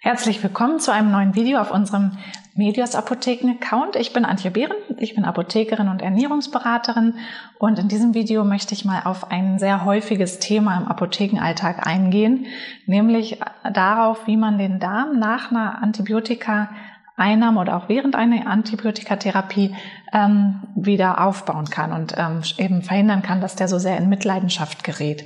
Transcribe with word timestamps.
Herzlich 0.00 0.40
willkommen 0.44 0.78
zu 0.78 0.92
einem 0.92 1.10
neuen 1.10 1.34
Video 1.34 1.58
auf 1.58 1.72
unserem 1.72 2.12
Medios 2.54 2.94
Apotheken 2.94 3.50
Account. 3.50 3.96
Ich 3.96 4.12
bin 4.12 4.24
Antje 4.24 4.52
Behren, 4.52 4.76
ich 4.96 5.16
bin 5.16 5.24
Apothekerin 5.24 5.88
und 5.88 6.02
Ernährungsberaterin 6.02 7.14
und 7.58 7.80
in 7.80 7.88
diesem 7.88 8.14
Video 8.14 8.44
möchte 8.44 8.74
ich 8.74 8.84
mal 8.84 9.02
auf 9.06 9.32
ein 9.32 9.58
sehr 9.58 9.84
häufiges 9.84 10.38
Thema 10.38 10.78
im 10.78 10.86
Apothekenalltag 10.86 11.84
eingehen, 11.84 12.46
nämlich 12.86 13.40
darauf, 13.74 14.28
wie 14.28 14.36
man 14.36 14.56
den 14.56 14.78
Darm 14.78 15.18
nach 15.18 15.50
einer 15.50 15.82
Antibiotika 15.82 16.68
Einnahme 17.16 17.58
oder 17.58 17.76
auch 17.76 17.88
während 17.88 18.14
einer 18.14 18.46
Antibiotikatherapie 18.46 19.74
ähm, 20.12 20.62
wieder 20.74 21.24
aufbauen 21.24 21.66
kann 21.66 21.92
und 21.92 22.14
ähm, 22.16 22.42
eben 22.56 22.82
verhindern 22.82 23.22
kann, 23.22 23.40
dass 23.40 23.56
der 23.56 23.68
so 23.68 23.78
sehr 23.78 23.96
in 23.98 24.08
Mitleidenschaft 24.08 24.84
gerät. 24.84 25.24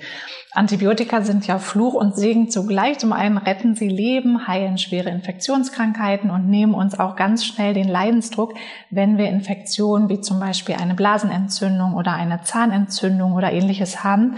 Antibiotika 0.54 1.22
sind 1.22 1.46
ja 1.46 1.58
Fluch 1.58 1.94
und 1.94 2.14
Segen 2.14 2.50
zugleich. 2.50 2.98
Zum 2.98 3.14
einen 3.14 3.38
retten 3.38 3.74
sie 3.74 3.88
Leben, 3.88 4.46
heilen 4.46 4.76
schwere 4.76 5.08
Infektionskrankheiten 5.08 6.30
und 6.30 6.50
nehmen 6.50 6.74
uns 6.74 6.98
auch 7.00 7.16
ganz 7.16 7.46
schnell 7.46 7.72
den 7.72 7.88
Leidensdruck, 7.88 8.52
wenn 8.90 9.16
wir 9.16 9.30
Infektionen 9.30 10.10
wie 10.10 10.20
zum 10.20 10.40
Beispiel 10.40 10.74
eine 10.74 10.94
Blasenentzündung 10.94 11.94
oder 11.94 12.12
eine 12.12 12.42
Zahnentzündung 12.42 13.32
oder 13.32 13.50
ähnliches 13.50 14.04
haben. 14.04 14.36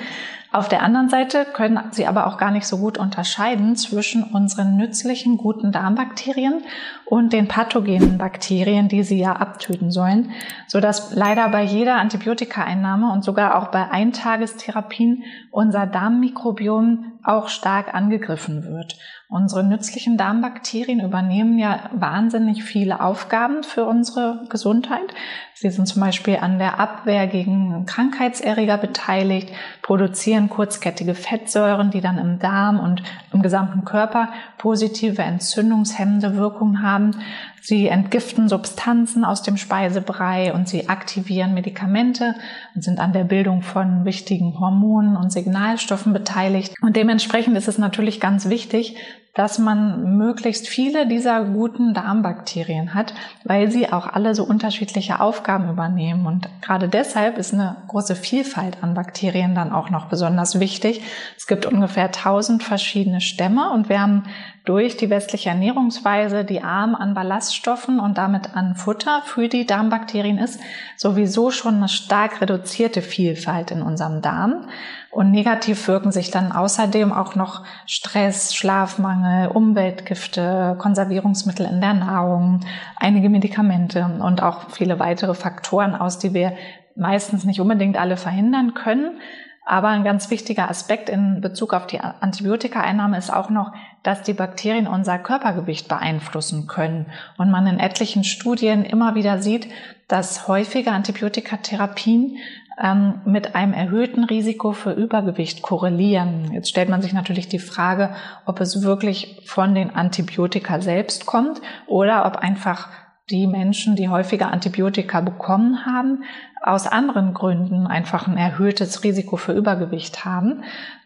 Auf 0.55 0.69
der 0.69 0.85
anderen 0.85 1.09
Seite 1.09 1.47
können 1.53 1.81
sie 1.91 2.07
aber 2.07 2.29
auch 2.29 2.39
gar 2.39 2.53
nicht 2.53 2.67
so 2.69 2.79
gut 2.79 2.97
unterscheiden 2.97 3.75
zwischen 3.75 4.23
unseren 4.23 4.77
nützlichen, 4.77 5.37
guten 5.37 5.73
Darmbakterien 5.73 6.63
und 7.07 7.33
den 7.33 7.49
pathogenen 7.49 8.19
Bakterien, 8.19 8.87
die 8.87 9.03
sie 9.03 9.19
ja 9.19 9.33
abtöten 9.33 9.91
sollen, 9.91 10.31
so 10.67 10.81
dass 10.81 11.15
leider 11.15 11.49
bei 11.49 11.63
jeder 11.63 11.97
Antibiotikaeinnahme 11.97 13.13
und 13.13 13.25
sogar 13.25 13.57
auch 13.57 13.69
bei 13.69 13.91
Eintagestherapien 13.91 15.25
unser 15.51 15.87
Darmmikrobiom 15.87 17.14
auch 17.25 17.49
stark 17.49 17.95
angegriffen 17.95 18.65
wird. 18.65 18.97
Unsere 19.29 19.65
nützlichen 19.65 20.17
Darmbakterien 20.17 21.01
übernehmen 21.01 21.59
ja 21.59 21.91
wahnsinnig 21.93 22.63
viele 22.63 23.01
Aufgaben 23.01 23.65
für 23.65 23.87
unsere 23.87 24.45
Gesundheit. 24.51 25.15
Sie 25.55 25.71
sind 25.71 25.89
zum 25.89 26.03
Beispiel 26.03 26.37
an 26.37 26.59
der 26.59 26.79
Abwehr 26.79 27.27
gegen 27.27 27.87
Krankheitserreger 27.87 28.77
beteiligt, 28.77 29.49
produzieren 29.83 30.51
kurzkettige 30.51 31.15
Fettsäuren, 31.15 31.91
die 31.91 32.03
dann 32.03 32.19
im 32.19 32.39
Darm 32.39 32.79
und 32.79 33.03
im 33.33 33.41
gesamten 33.41 33.85
Körper 33.85 34.29
positive 34.59 35.23
entzündungshemmende 35.23 36.37
Wirkungen 36.37 36.83
haben. 36.83 37.13
Sie 37.61 37.89
entgiften 37.89 38.49
Substanzen 38.49 39.25
aus 39.25 39.43
dem 39.43 39.57
Speisebrei 39.57 40.53
und 40.53 40.69
sie 40.69 40.91
aktivieren 40.91 41.55
Medikamente 41.55 42.35
und 42.75 42.85
sind 42.85 43.01
an 43.01 43.15
der 43.15 43.25
Bildung 43.25 43.63
von 43.63 44.05
wichtigen 44.05 44.61
Hormonen 44.61 45.17
und 45.17 45.33
Signalstoffen 45.33 46.13
beteiligt. 46.13 46.75
Und 46.83 46.95
dementsprechend 46.95 47.14
ist 47.57 47.69
es 47.69 47.79
natürlich 47.79 48.21
ganz 48.21 48.49
wichtig, 48.49 48.97
dass 49.35 49.59
man 49.59 50.17
möglichst 50.17 50.69
viele 50.69 51.09
dieser 51.09 51.45
guten 51.45 51.93
Darmbakterien 51.93 52.95
hat, 52.95 53.15
weil 53.43 53.71
sie 53.71 53.93
auch 53.93 54.07
alle 54.07 54.35
so 54.35 54.45
unterschiedliche 54.45 55.21
Aufgaben 55.21 55.69
übernehmen. 55.69 56.27
Und 56.27 56.49
gerade 56.63 56.89
deshalb 56.89 57.37
ist 57.37 57.53
eine 57.53 57.77
große 57.89 58.15
Vielfalt 58.15 58.79
an 58.83 58.95
Bakterien 58.95 59.55
dann 59.57 59.73
auch 59.73 59.91
noch 59.91 60.07
besonders 60.07 60.61
wichtig. 60.61 61.03
Es 61.37 61.49
gibt 61.49 61.67
ungefähr 61.67 62.07
1000 62.07 62.63
verschiedene 62.63 63.21
Stämme 63.21 63.71
und 63.73 63.89
wir 63.89 64.01
haben 64.01 64.25
durch 64.65 64.97
die 64.97 65.11
westliche 65.11 65.51
Ernährungsweise, 65.51 66.43
die 66.45 66.63
arm 66.63 66.95
an 66.95 67.13
Ballaststoffen 67.13 68.01
und 68.01 68.17
damit 68.17 68.57
an 68.57 68.77
Futter 68.77 69.21
für 69.27 69.49
die 69.49 69.67
Darmbakterien 69.67 70.39
ist, 70.39 70.59
sowieso 70.97 71.51
schon 71.51 71.75
eine 71.77 71.89
stark 71.89 72.41
reduzierte 72.41 73.03
Vielfalt 73.03 73.71
in 73.73 73.83
unserem 73.83 74.23
Darm. 74.23 74.69
Und 75.11 75.31
negativ 75.31 75.87
wirken 75.87 76.13
sich 76.13 76.31
dann 76.31 76.51
außerdem 76.51 77.13
auch 77.13 77.35
noch 77.35 77.65
Stress, 77.87 78.55
Schlafmangel, 78.55 79.24
Umweltgifte, 79.53 80.77
Konservierungsmittel 80.79 81.67
in 81.67 81.81
der 81.81 81.95
Nahrung, 81.95 82.61
einige 82.97 83.29
Medikamente 83.29 84.05
und 84.21 84.43
auch 84.43 84.71
viele 84.71 84.99
weitere 84.99 85.35
Faktoren 85.35 85.95
aus, 85.95 86.19
die 86.19 86.35
wir 86.35 86.55
meistens 86.97 87.45
nicht 87.45 87.61
unbedingt 87.61 87.99
alle 87.99 88.17
verhindern 88.17 88.75
können. 88.75 89.21
Aber 89.67 89.89
ein 89.89 90.05
ganz 90.05 90.31
wichtiger 90.31 90.69
Aspekt 90.69 91.09
in 91.09 91.41
Bezug 91.41 91.73
auf 91.73 91.87
die 91.87 91.99
Antibiotikaeinnahme 91.99 93.17
ist 93.17 93.33
auch 93.33 93.49
noch, 93.49 93.73
dass 94.03 94.23
die 94.23 94.35
Bakterien 94.35 94.87
unser 94.87 95.19
Körpergewicht 95.19 95.89
beeinflussen 95.89 96.67
können. 96.67 97.07
Und 97.39 97.51
man 97.51 97.67
in 97.67 97.79
etlichen 97.79 98.25
Studien 98.25 98.85
immer 98.85 99.15
wieder 99.15 99.39
sieht, 99.39 99.69
dass 100.07 100.49
häufige 100.49 100.93
Antibiotikatherapien 100.93 102.37
ähm, 102.83 103.21
mit 103.25 103.55
einem 103.55 103.73
erhöhten 103.73 104.25
Risiko 104.25 104.73
für 104.73 104.93
Übergewicht 104.93 105.63
korrelieren. 105.63 106.53
Jetzt 106.53 106.69
stellt 106.69 106.89
man 106.89 107.03
sich 107.03 107.13
natürlich 107.13 107.49
die 107.49 107.59
Frage, 107.59 108.11
ob 108.47 108.61
es 108.61 108.83
wirklich 108.83 109.43
von 109.47 109.75
den 109.75 109.95
Antibiotika 109.95 110.81
selbst 110.81 111.27
kommt 111.27 111.61
oder 111.87 112.27
ob 112.27 112.37
einfach 112.37 112.89
die 113.31 113.47
Menschen, 113.47 113.97
die 113.97 114.09
häufiger 114.09 114.51
Antibiotika 114.51 115.21
bekommen 115.21 115.87
haben, 115.87 116.25
aus 116.63 116.87
anderen 116.87 117.35
Gründen 117.35 117.87
einfach 117.87 118.27
ein 118.27 118.37
erhöhtes 118.37 119.05
Risiko 119.05 119.37
für 119.37 119.53
Übergewicht 119.53 120.25
haben. 120.25 120.63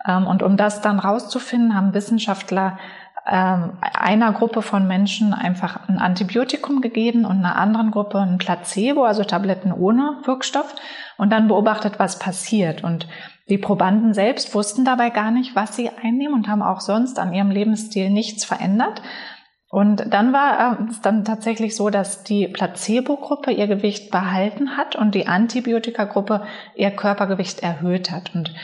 Ähm, 0.06 0.26
und 0.26 0.42
um 0.42 0.56
das 0.56 0.80
dann 0.80 0.98
rauszufinden, 0.98 1.74
haben 1.74 1.94
Wissenschaftler 1.94 2.78
einer 3.30 4.32
Gruppe 4.32 4.62
von 4.62 4.86
Menschen 4.86 5.34
einfach 5.34 5.86
ein 5.88 5.98
Antibiotikum 5.98 6.80
gegeben 6.80 7.26
und 7.26 7.38
einer 7.38 7.56
anderen 7.56 7.90
Gruppe 7.90 8.18
ein 8.18 8.38
Placebo, 8.38 9.04
also 9.04 9.22
Tabletten 9.22 9.70
ohne 9.72 10.18
Wirkstoff, 10.24 10.74
und 11.18 11.30
dann 11.30 11.48
beobachtet, 11.48 11.98
was 11.98 12.18
passiert. 12.18 12.82
Und 12.82 13.06
die 13.50 13.58
Probanden 13.58 14.14
selbst 14.14 14.54
wussten 14.54 14.84
dabei 14.84 15.10
gar 15.10 15.30
nicht, 15.30 15.54
was 15.54 15.76
sie 15.76 15.90
einnehmen 15.90 16.34
und 16.34 16.48
haben 16.48 16.62
auch 16.62 16.80
sonst 16.80 17.18
an 17.18 17.34
ihrem 17.34 17.50
Lebensstil 17.50 18.08
nichts 18.08 18.44
verändert. 18.44 19.02
Und 19.70 20.14
dann 20.14 20.32
war 20.32 20.78
es 20.88 21.02
dann 21.02 21.26
tatsächlich 21.26 21.76
so, 21.76 21.90
dass 21.90 22.24
die 22.24 22.48
Placebo-Gruppe 22.48 23.50
ihr 23.50 23.66
Gewicht 23.66 24.10
behalten 24.10 24.78
hat 24.78 24.96
und 24.96 25.14
die 25.14 25.26
Antibiotika-Gruppe 25.26 26.44
ihr 26.74 26.90
Körpergewicht 26.90 27.62
erhöht 27.62 28.10
hat. 28.10 28.34
Und 28.34 28.54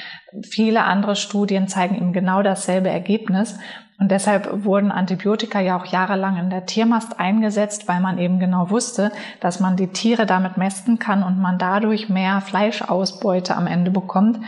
viele 0.43 0.85
andere 0.85 1.15
Studien 1.17 1.69
zeigen 1.69 1.97
eben 1.97 2.15
genau 2.15 2.43
dasselbe 2.43 2.89
Ergebnis. 2.89 3.59
Und 3.97 4.11
deshalb 4.11 4.65
wurden 4.65 4.91
Antibiotika 4.91 5.61
ja 5.61 5.79
auch 5.79 5.87
jahrelang 5.87 6.37
in 6.37 6.51
der 6.51 6.67
Tiermast 6.67 7.21
eingesetzt, 7.21 7.87
weil 7.87 8.01
man 8.01 8.19
eben 8.19 8.41
genau 8.41 8.71
wusste, 8.71 9.13
dass 9.39 9.61
man 9.61 9.77
die 9.77 9.87
Tiere 9.87 10.27
damit 10.27 10.57
mästen 10.57 10.99
kann 10.99 11.23
und 11.23 11.41
man 11.41 11.59
dadurch 11.59 12.09
mehr 12.09 12.41
Fleischausbeute 12.41 13.57
am 13.57 13.69
Ende 13.69 13.93
bekommt. 13.93 14.41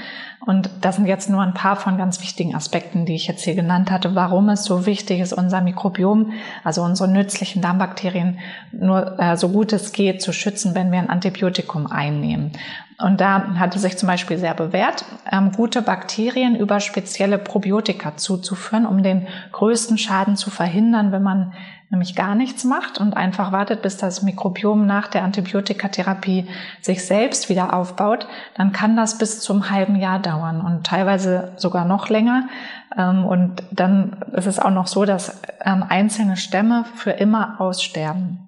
Und 0.46 0.70
das 0.80 0.94
sind 0.94 1.06
jetzt 1.06 1.28
nur 1.28 1.42
ein 1.42 1.54
paar 1.54 1.74
von 1.74 1.98
ganz 1.98 2.20
wichtigen 2.22 2.54
Aspekten, 2.54 3.04
die 3.04 3.16
ich 3.16 3.26
jetzt 3.26 3.42
hier 3.42 3.56
genannt 3.56 3.90
hatte, 3.90 4.14
warum 4.14 4.48
es 4.48 4.62
so 4.62 4.86
wichtig 4.86 5.18
ist, 5.18 5.32
unser 5.32 5.60
Mikrobiom, 5.60 6.32
also 6.62 6.82
unsere 6.82 7.10
nützlichen 7.10 7.60
Darmbakterien, 7.60 8.38
nur 8.70 9.18
äh, 9.18 9.36
so 9.36 9.48
gut 9.48 9.72
es 9.72 9.92
geht 9.92 10.22
zu 10.22 10.32
schützen, 10.32 10.76
wenn 10.76 10.92
wir 10.92 11.00
ein 11.00 11.10
Antibiotikum 11.10 11.88
einnehmen. 11.88 12.52
Und 12.98 13.20
da 13.20 13.56
hat 13.58 13.74
es 13.74 13.82
sich 13.82 13.98
zum 13.98 14.06
Beispiel 14.06 14.38
sehr 14.38 14.54
bewährt, 14.54 15.04
ähm, 15.30 15.50
gute 15.50 15.82
Bakterien 15.82 16.54
über 16.54 16.78
spezielle 16.78 17.38
Probiotika 17.38 18.16
zuzuführen, 18.16 18.86
um 18.86 19.02
den 19.02 19.26
größten 19.50 19.98
Schaden 19.98 20.36
zu 20.36 20.50
verhindern, 20.50 21.10
wenn 21.10 21.24
man 21.24 21.54
nämlich 21.90 22.16
gar 22.16 22.34
nichts 22.34 22.64
macht 22.64 22.98
und 22.98 23.16
einfach 23.16 23.52
wartet, 23.52 23.82
bis 23.82 23.96
das 23.96 24.22
Mikrobiom 24.22 24.86
nach 24.86 25.08
der 25.08 25.22
Antibiotikatherapie 25.22 26.48
sich 26.80 27.04
selbst 27.04 27.48
wieder 27.48 27.74
aufbaut, 27.74 28.26
dann 28.56 28.72
kann 28.72 28.96
das 28.96 29.18
bis 29.18 29.40
zum 29.40 29.70
halben 29.70 29.96
Jahr 29.96 30.18
dauern 30.18 30.60
und 30.60 30.84
teilweise 30.84 31.52
sogar 31.56 31.84
noch 31.84 32.08
länger. 32.08 32.48
Ähm, 32.96 33.24
und 33.24 33.62
dann 33.70 34.24
ist 34.32 34.46
es 34.46 34.58
auch 34.58 34.70
noch 34.70 34.86
so, 34.86 35.04
dass 35.04 35.40
ähm, 35.64 35.84
einzelne 35.88 36.36
Stämme 36.36 36.84
für 36.94 37.12
immer 37.12 37.60
aussterben. 37.60 38.45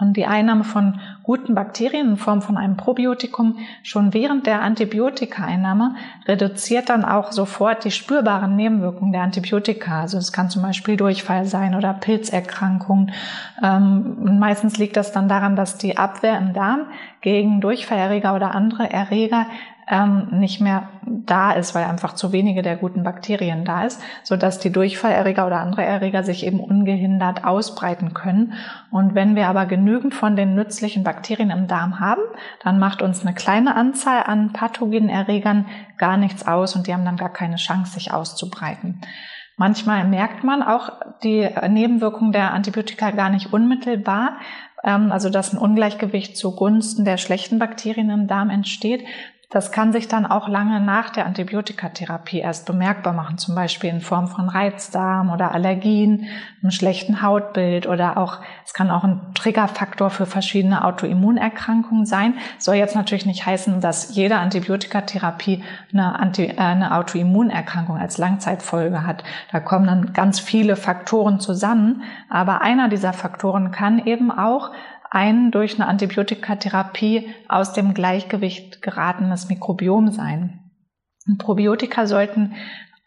Und 0.00 0.16
die 0.16 0.26
Einnahme 0.26 0.64
von 0.64 0.98
guten 1.22 1.54
Bakterien 1.54 2.10
in 2.10 2.16
Form 2.16 2.42
von 2.42 2.56
einem 2.56 2.76
Probiotikum 2.76 3.58
schon 3.84 4.12
während 4.12 4.46
der 4.46 4.60
Antibiotikaeinnahme 4.62 5.94
reduziert 6.26 6.88
dann 6.88 7.04
auch 7.04 7.30
sofort 7.30 7.84
die 7.84 7.92
spürbaren 7.92 8.56
Nebenwirkungen 8.56 9.12
der 9.12 9.22
Antibiotika. 9.22 10.00
Also 10.00 10.18
es 10.18 10.32
kann 10.32 10.50
zum 10.50 10.62
Beispiel 10.62 10.96
Durchfall 10.96 11.46
sein 11.46 11.76
oder 11.76 11.94
Pilzerkrankungen. 11.94 13.12
Ähm, 13.62 14.38
meistens 14.38 14.78
liegt 14.78 14.96
das 14.96 15.12
dann 15.12 15.28
daran, 15.28 15.54
dass 15.54 15.78
die 15.78 15.96
Abwehr 15.96 16.38
im 16.38 16.52
Darm 16.54 16.86
gegen 17.20 17.60
Durchfallerreger 17.60 18.34
oder 18.34 18.52
andere 18.54 18.90
Erreger 18.90 19.46
ähm, 19.88 20.28
nicht 20.32 20.60
mehr 20.60 20.88
da 21.06 21.52
ist, 21.52 21.74
weil 21.74 21.84
einfach 21.84 22.14
zu 22.14 22.32
wenige 22.32 22.62
der 22.62 22.76
guten 22.76 23.02
Bakterien 23.02 23.64
da 23.64 23.84
ist, 23.84 24.02
so 24.22 24.36
dass 24.36 24.58
die 24.58 24.72
Durchfallerreger 24.72 25.46
oder 25.46 25.60
andere 25.60 25.84
Erreger 25.84 26.22
sich 26.22 26.46
eben 26.46 26.60
ungehindert 26.60 27.44
ausbreiten 27.44 28.14
können. 28.14 28.54
Und 28.90 29.14
wenn 29.14 29.36
wir 29.36 29.48
aber 29.48 29.66
genügend 29.66 30.14
von 30.14 30.36
den 30.36 30.54
nützlichen 30.54 31.04
Bakterien 31.04 31.50
im 31.50 31.66
Darm 31.66 32.00
haben, 32.00 32.22
dann 32.62 32.78
macht 32.78 33.02
uns 33.02 33.24
eine 33.24 33.34
kleine 33.34 33.74
Anzahl 33.74 34.22
an 34.24 34.52
pathogenen 34.52 35.08
Erregern 35.08 35.66
gar 35.98 36.16
nichts 36.16 36.46
aus 36.46 36.74
und 36.76 36.86
die 36.86 36.94
haben 36.94 37.04
dann 37.04 37.16
gar 37.16 37.32
keine 37.32 37.56
Chance, 37.56 37.92
sich 37.92 38.12
auszubreiten. 38.12 39.00
Manchmal 39.56 40.04
merkt 40.04 40.42
man 40.42 40.62
auch 40.62 40.90
die 41.22 41.48
Nebenwirkungen 41.68 42.32
der 42.32 42.52
Antibiotika 42.52 43.12
gar 43.12 43.30
nicht 43.30 43.52
unmittelbar, 43.52 44.38
ähm, 44.82 45.12
also 45.12 45.30
dass 45.30 45.52
ein 45.52 45.58
Ungleichgewicht 45.58 46.36
zugunsten 46.36 47.04
der 47.04 47.18
schlechten 47.18 47.58
Bakterien 47.60 48.10
im 48.10 48.26
Darm 48.26 48.50
entsteht. 48.50 49.04
Das 49.50 49.70
kann 49.70 49.92
sich 49.92 50.08
dann 50.08 50.26
auch 50.26 50.48
lange 50.48 50.80
nach 50.80 51.10
der 51.10 51.26
Antibiotikatherapie 51.26 52.38
erst 52.38 52.66
bemerkbar 52.66 53.12
machen, 53.12 53.38
zum 53.38 53.54
Beispiel 53.54 53.90
in 53.90 54.00
Form 54.00 54.26
von 54.26 54.48
Reizdarm 54.48 55.30
oder 55.30 55.52
Allergien, 55.52 56.26
einem 56.62 56.70
schlechten 56.70 57.22
Hautbild 57.22 57.86
oder 57.86 58.16
auch, 58.16 58.38
es 58.64 58.72
kann 58.72 58.90
auch 58.90 59.04
ein 59.04 59.20
Triggerfaktor 59.34 60.10
für 60.10 60.26
verschiedene 60.26 60.84
Autoimmunerkrankungen 60.84 62.06
sein. 62.06 62.34
Soll 62.58 62.76
jetzt 62.76 62.96
natürlich 62.96 63.26
nicht 63.26 63.46
heißen, 63.46 63.80
dass 63.80 64.14
jede 64.14 64.36
Antibiotikatherapie 64.36 65.62
eine, 65.92 66.18
Anti, 66.18 66.46
äh, 66.46 66.56
eine 66.56 66.96
Autoimmunerkrankung 66.96 67.98
als 67.98 68.18
Langzeitfolge 68.18 69.06
hat. 69.06 69.24
Da 69.52 69.60
kommen 69.60 69.86
dann 69.86 70.12
ganz 70.12 70.40
viele 70.40 70.76
Faktoren 70.76 71.38
zusammen, 71.38 72.02
aber 72.28 72.62
einer 72.62 72.88
dieser 72.88 73.12
Faktoren 73.12 73.70
kann 73.70 74.04
eben 74.04 74.30
auch 74.30 74.72
ein 75.14 75.50
durch 75.50 75.76
eine 75.76 75.86
Antibiotikatherapie 75.86 77.28
aus 77.48 77.72
dem 77.72 77.94
Gleichgewicht 77.94 78.82
geratenes 78.82 79.48
Mikrobiom 79.48 80.10
sein. 80.10 80.60
Und 81.26 81.38
Probiotika 81.38 82.06
sollten 82.06 82.54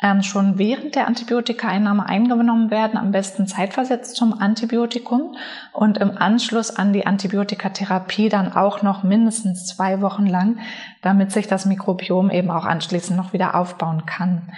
ähm, 0.02 0.22
schon 0.22 0.58
während 0.58 0.96
der 0.96 1.08
Antibiotikaeinnahme 1.08 2.06
eingenommen 2.06 2.70
werden, 2.70 2.98
am 2.98 3.12
besten 3.12 3.48
zeitversetzt 3.48 4.16
zum 4.16 4.40
Antibiotikum 4.40 5.36
und 5.74 5.98
im 5.98 6.18
Anschluss 6.18 6.76
an 6.76 6.94
die 6.94 7.06
Antibiotikatherapie 7.06 8.30
dann 8.30 8.54
auch 8.54 8.84
noch 8.84 9.04
mindestens 9.04 9.66
zwei 9.66 10.02
Wochen 10.02 10.28
lang, 10.28 10.60
damit 11.02 11.32
sich 11.32 11.48
das 11.48 11.66
Mikrobiom 11.66 12.30
eben 12.30 12.52
auch 12.52 12.66
anschließend 12.66 13.18
noch 13.18 13.34
wieder 13.34 13.56
aufbauen 13.56 14.06
kann. 14.06 14.54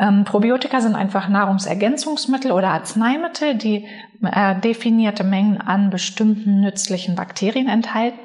Ähm, 0.00 0.24
Probiotika 0.24 0.80
sind 0.80 0.94
einfach 0.94 1.28
Nahrungsergänzungsmittel 1.28 2.52
oder 2.52 2.68
Arzneimittel, 2.68 3.56
die 3.56 3.88
äh, 4.22 4.54
definierte 4.60 5.24
Mengen 5.24 5.60
an 5.60 5.90
bestimmten 5.90 6.60
nützlichen 6.60 7.16
Bakterien 7.16 7.68
enthalten. 7.68 8.18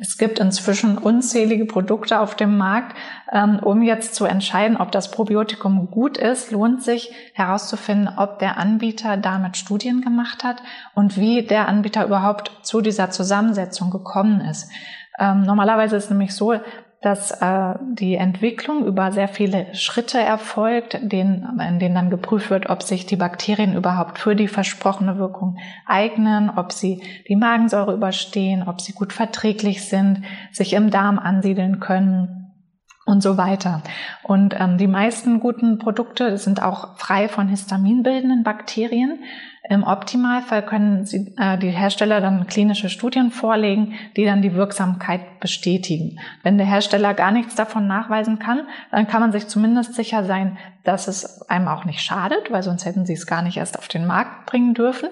Es 0.00 0.18
gibt 0.18 0.40
inzwischen 0.40 0.98
unzählige 0.98 1.66
Produkte 1.66 2.18
auf 2.18 2.34
dem 2.34 2.56
Markt. 2.56 2.96
Ähm, 3.30 3.60
um 3.62 3.82
jetzt 3.82 4.16
zu 4.16 4.24
entscheiden, 4.24 4.76
ob 4.76 4.90
das 4.90 5.12
Probiotikum 5.12 5.88
gut 5.92 6.18
ist, 6.18 6.50
lohnt 6.50 6.82
sich 6.82 7.12
herauszufinden, 7.34 8.08
ob 8.16 8.40
der 8.40 8.58
Anbieter 8.58 9.16
damit 9.16 9.56
Studien 9.56 10.00
gemacht 10.00 10.42
hat 10.42 10.56
und 10.96 11.16
wie 11.16 11.42
der 11.46 11.68
Anbieter 11.68 12.04
überhaupt 12.04 12.50
zu 12.62 12.80
dieser 12.80 13.10
Zusammensetzung 13.10 13.90
gekommen 13.90 14.40
ist. 14.40 14.68
Ähm, 15.20 15.42
normalerweise 15.42 15.94
ist 15.94 16.10
nämlich 16.10 16.34
so, 16.34 16.54
dass 17.02 17.30
äh, 17.30 17.74
die 17.92 18.14
Entwicklung 18.14 18.84
über 18.84 19.10
sehr 19.10 19.28
viele 19.28 19.74
Schritte 19.74 20.18
erfolgt, 20.18 20.98
den, 21.00 21.46
in 21.66 21.78
denen 21.78 21.94
dann 21.94 22.10
geprüft 22.10 22.50
wird, 22.50 22.68
ob 22.68 22.82
sich 22.82 23.06
die 23.06 23.16
Bakterien 23.16 23.74
überhaupt 23.74 24.18
für 24.18 24.36
die 24.36 24.48
versprochene 24.48 25.18
Wirkung 25.18 25.56
eignen, 25.86 26.50
ob 26.50 26.72
sie 26.72 27.02
die 27.28 27.36
Magensäure 27.36 27.94
überstehen, 27.94 28.62
ob 28.66 28.82
sie 28.82 28.92
gut 28.92 29.14
verträglich 29.14 29.88
sind, 29.88 30.22
sich 30.52 30.74
im 30.74 30.90
Darm 30.90 31.18
ansiedeln 31.18 31.80
können 31.80 32.40
und 33.06 33.22
so 33.22 33.38
weiter. 33.38 33.82
Und 34.22 34.54
ähm, 34.58 34.76
die 34.76 34.86
meisten 34.86 35.40
guten 35.40 35.78
Produkte 35.78 36.36
sind 36.36 36.62
auch 36.62 36.98
frei 36.98 37.28
von 37.28 37.48
histaminbildenden 37.48 38.42
Bakterien. 38.42 39.20
Im 39.70 39.84
Optimalfall 39.84 40.66
können 40.66 41.06
Sie, 41.06 41.32
äh, 41.38 41.56
die 41.56 41.70
Hersteller 41.70 42.20
dann 42.20 42.48
klinische 42.48 42.88
Studien 42.88 43.30
vorlegen, 43.30 43.94
die 44.16 44.24
dann 44.24 44.42
die 44.42 44.56
Wirksamkeit 44.56 45.38
bestätigen. 45.38 46.18
Wenn 46.42 46.58
der 46.58 46.66
Hersteller 46.66 47.14
gar 47.14 47.30
nichts 47.30 47.54
davon 47.54 47.86
nachweisen 47.86 48.40
kann, 48.40 48.66
dann 48.90 49.06
kann 49.06 49.20
man 49.20 49.30
sich 49.30 49.46
zumindest 49.46 49.94
sicher 49.94 50.24
sein, 50.24 50.58
dass 50.82 51.06
es 51.06 51.48
einem 51.48 51.68
auch 51.68 51.84
nicht 51.84 52.00
schadet, 52.00 52.50
weil 52.50 52.64
sonst 52.64 52.84
hätten 52.84 53.06
Sie 53.06 53.12
es 53.12 53.28
gar 53.28 53.42
nicht 53.42 53.58
erst 53.58 53.78
auf 53.78 53.86
den 53.86 54.08
Markt 54.08 54.46
bringen 54.46 54.74
dürfen. 54.74 55.08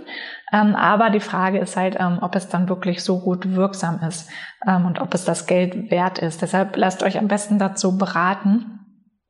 Ähm, 0.53 0.75
aber 0.75 1.11
die 1.11 1.21
Frage 1.21 1.61
ist 1.61 1.77
halt, 1.77 1.95
ähm, 2.01 2.19
ob 2.21 2.35
es 2.35 2.49
dann 2.49 2.69
wirklich 2.69 3.05
so 3.05 3.21
gut 3.21 3.55
wirksam 3.55 4.01
ist 4.09 4.29
ähm, 4.67 4.87
und 4.87 5.01
ob 5.01 5.15
es 5.15 5.25
das 5.25 5.47
Geld 5.47 5.93
wert 5.93 6.19
ist. 6.19 6.43
Deshalb 6.43 6.77
lasst 6.77 7.05
euch 7.05 7.17
am 7.17 7.29
besten 7.29 7.61
dazu 7.61 7.97
beraten 7.97 8.78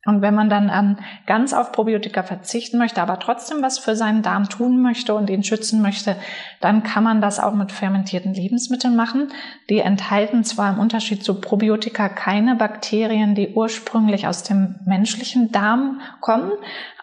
und 0.09 0.23
wenn 0.23 0.35
man 0.35 0.49
dann 0.49 0.71
ähm, 0.73 0.97
ganz 1.27 1.53
auf 1.53 1.71
Probiotika 1.71 2.23
verzichten 2.23 2.79
möchte, 2.79 3.03
aber 3.03 3.19
trotzdem 3.19 3.61
was 3.61 3.79
für 3.79 3.95
seinen 3.95 4.23
Darm 4.23 4.49
tun 4.49 4.81
möchte 4.81 5.15
und 5.15 5.29
ihn 5.29 5.43
schützen 5.43 5.83
möchte, 5.83 6.17
dann 6.63 6.83
kann 6.83 7.05
man 7.05 7.21
das 7.21 7.39
auch 7.39 7.53
mit 7.53 7.73
fermentierten 7.73 8.33
Lebensmitteln 8.33 8.97
machen. 8.97 9.29
Die 9.69 9.81
enthalten 9.81 10.45
zwar 10.45 10.73
im 10.73 10.79
Unterschied 10.79 11.23
zu 11.23 11.39
Probiotika 11.43 12.09
keine 12.09 12.55
Bakterien, 12.55 13.35
die 13.35 13.53
ursprünglich 13.53 14.27
aus 14.27 14.45
dem 14.45 14.77
menschlichen 14.87 15.53
Darm 15.53 16.01
kommen, 16.23 16.53